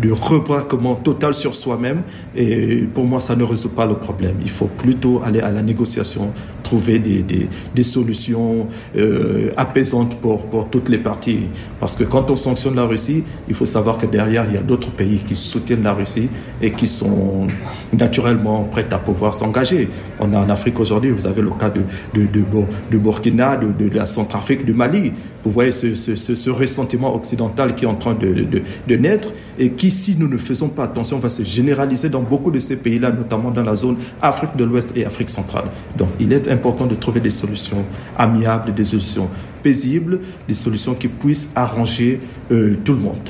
[0.00, 2.02] de, rebraquement total sur soi-même.
[2.36, 4.36] Et pour moi, ça ne résout pas le problème.
[4.42, 10.98] Il faut plutôt aller à la négociation, trouver des, solutions euh, apaisantes pour, toutes les
[10.98, 11.40] parties.
[11.80, 14.62] Parce que quand on sanctionne la Russie, il faut savoir que derrière, il y a
[14.62, 16.28] d'autres pays qui soutiennent la Russie
[16.62, 17.46] et qui sont
[17.92, 19.88] naturellement prêts à pouvoir s'engager.
[20.20, 24.72] On a en Afrique aujourd'hui, vous avez le cas de, Burkina, de la Centrafrique, du
[24.72, 25.12] Mali.
[25.44, 28.46] Vous voyez ce, ce, ce, ressentiment occidental qui est en train de,
[28.86, 32.50] de, naître et qui, si nous ne faisons pas attention, va se généraliser dans beaucoup
[32.52, 35.64] de ces pays-là, notamment dans la zone Afrique de l'Ouest et Afrique centrale.
[35.98, 37.84] Donc, il est important de trouver des solutions
[38.16, 39.28] amiables, des solutions
[39.62, 42.20] paisibles, des solutions qui puissent arranger
[42.50, 43.28] euh, tout le monde.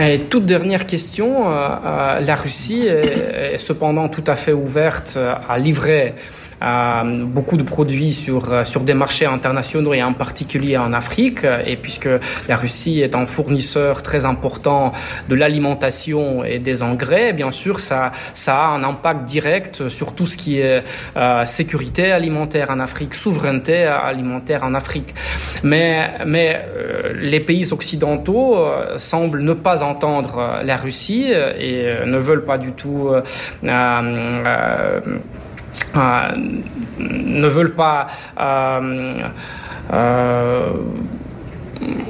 [0.00, 5.58] Et toute dernière question, euh, euh, la Russie est, cependant tout à fait ouverte à
[5.58, 6.14] livrer
[6.62, 11.46] euh, beaucoup de produits sur, euh, sur des marchés internationaux et en particulier en Afrique.
[11.66, 12.08] Et puisque
[12.48, 14.92] la Russie est un fournisseur très important
[15.28, 20.26] de l'alimentation et des engrais, bien sûr, ça, ça a un impact direct sur tout
[20.26, 20.82] ce qui est
[21.16, 25.14] euh, sécurité alimentaire en Afrique, souveraineté alimentaire en Afrique.
[25.62, 26.64] Mais, mais
[27.14, 28.56] les pays occidentaux
[28.96, 33.10] semblent ne pas entendre la Russie et ne veulent pas du tout
[35.94, 38.06] ne veulent pas
[38.38, 39.22] euh,
[39.92, 40.72] euh,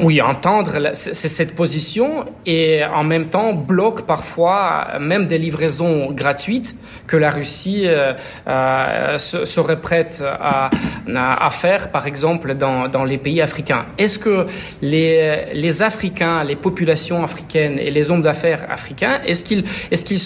[0.00, 6.74] oui, entendre cette position et en même temps bloque parfois même des livraisons gratuites
[7.09, 8.12] que la Russie euh,
[8.46, 10.70] euh, serait prête à,
[11.16, 13.86] à, faire, par exemple, dans, dans les pays africains.
[13.96, 14.46] Est-ce que
[14.82, 20.20] les, les Africains, les populations africaines et les hommes d'affaires africains, est-ce qu'ils est qu'ils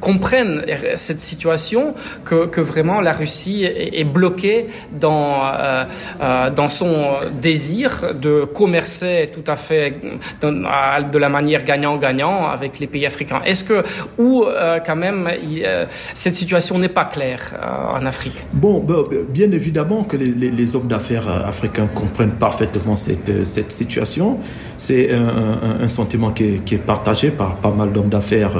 [0.00, 0.64] comprennent
[0.94, 5.84] cette situation que, que vraiment la Russie est, bloquée dans, euh,
[6.22, 6.94] euh dans son
[7.42, 9.94] désir de commercer tout à fait
[10.40, 13.42] de la manière gagnant-gagnant avec les pays africains?
[13.44, 13.82] Est-ce que,
[14.18, 15.28] ou euh, quand même,
[15.64, 15.86] euh,
[16.28, 18.96] cette situation n'est pas claire euh, en Afrique Bon, ben,
[19.30, 24.38] bien évidemment que les, hommes d'affaires euh, africains comprennent parfaitement cette, euh, cette situation.
[24.76, 28.52] C'est un, sentiment qui est, partagé par pas mal d'hommes d'affaires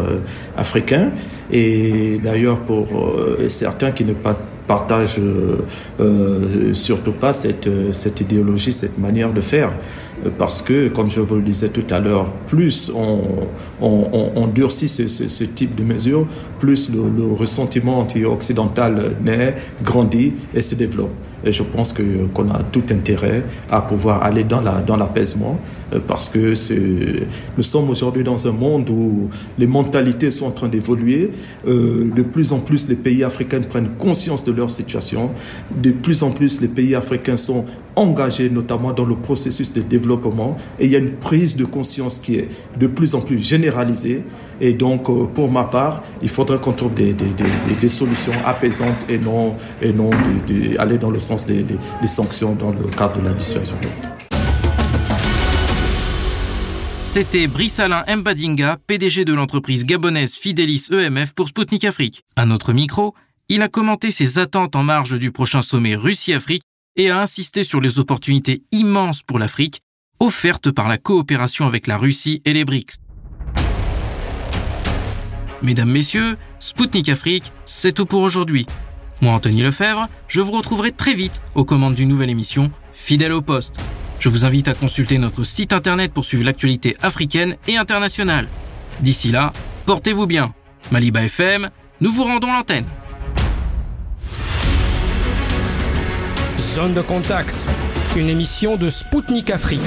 [0.57, 1.11] africains.
[1.53, 2.89] Et d'ailleurs, pour
[3.47, 4.15] certains qui ne
[4.67, 5.21] partagent
[6.73, 9.71] surtout pas cette, cette idéologie, cette manière de faire
[10.39, 15.75] parce que, comme je vous le disais tout à l'heure, plus on, durcit ce, type
[15.75, 16.27] de mesures,
[16.59, 21.13] plus le, ressentiment anti-occidental naît, grandit et se développe.
[21.45, 25.59] Et je pense qu'on qu a tout intérêt à pouvoir aller dans l'apaisement.
[25.59, 26.55] Euh, parce que
[27.57, 31.31] nous sommes aujourd'hui dans un monde où les mentalités sont en train d'évoluer.
[31.67, 35.31] Euh, de plus en plus, les pays africains prennent conscience de leur situation.
[35.75, 37.65] De plus en plus, les pays africains sont
[37.97, 42.19] engagés notamment dans le processus de développement et il y a une prise de conscience
[42.19, 44.23] qui est de plus en plus généralisée.
[44.61, 47.15] Et donc, euh, pour ma part, il faudrait qu'on trouve des,
[47.89, 50.11] solutions apaisantes et non, et non
[50.79, 51.65] aller dans le sens des,
[52.07, 53.77] sanctions dans le cadre de la dissuasion.
[57.11, 62.23] C'était Brice Alain Mbadinga, PDG de l'entreprise gabonaise Fidelis EMF pour Sputnik Afrique.
[62.37, 63.15] À notre micro,
[63.49, 66.63] il a commenté ses attentes en marge du prochain sommet Russie-Afrique
[66.97, 69.81] et a insisté sur les opportunités immenses pour l'Afrique
[70.21, 72.99] offertes par la coopération avec la Russie et les BRICS.
[75.63, 78.67] Mesdames, Messieurs, Spoutnik Afrique, c'est tout pour aujourd'hui.
[79.23, 83.41] Moi, Anthony Lefebvre, je vous retrouverai très vite aux commandes d'une nouvelle émission, Fidèle au
[83.41, 83.77] poste.
[84.21, 88.49] Je vous invite à consulter notre site internet pour suivre l'actualité africaine et internationale.
[89.01, 89.53] D'ici là,
[89.87, 90.55] portez-vous bien.
[90.91, 92.87] Maliba FM, nous vous rendons l'antenne.
[96.75, 97.55] Zone de contact,
[98.17, 99.81] une émission de Spoutnik Afrique.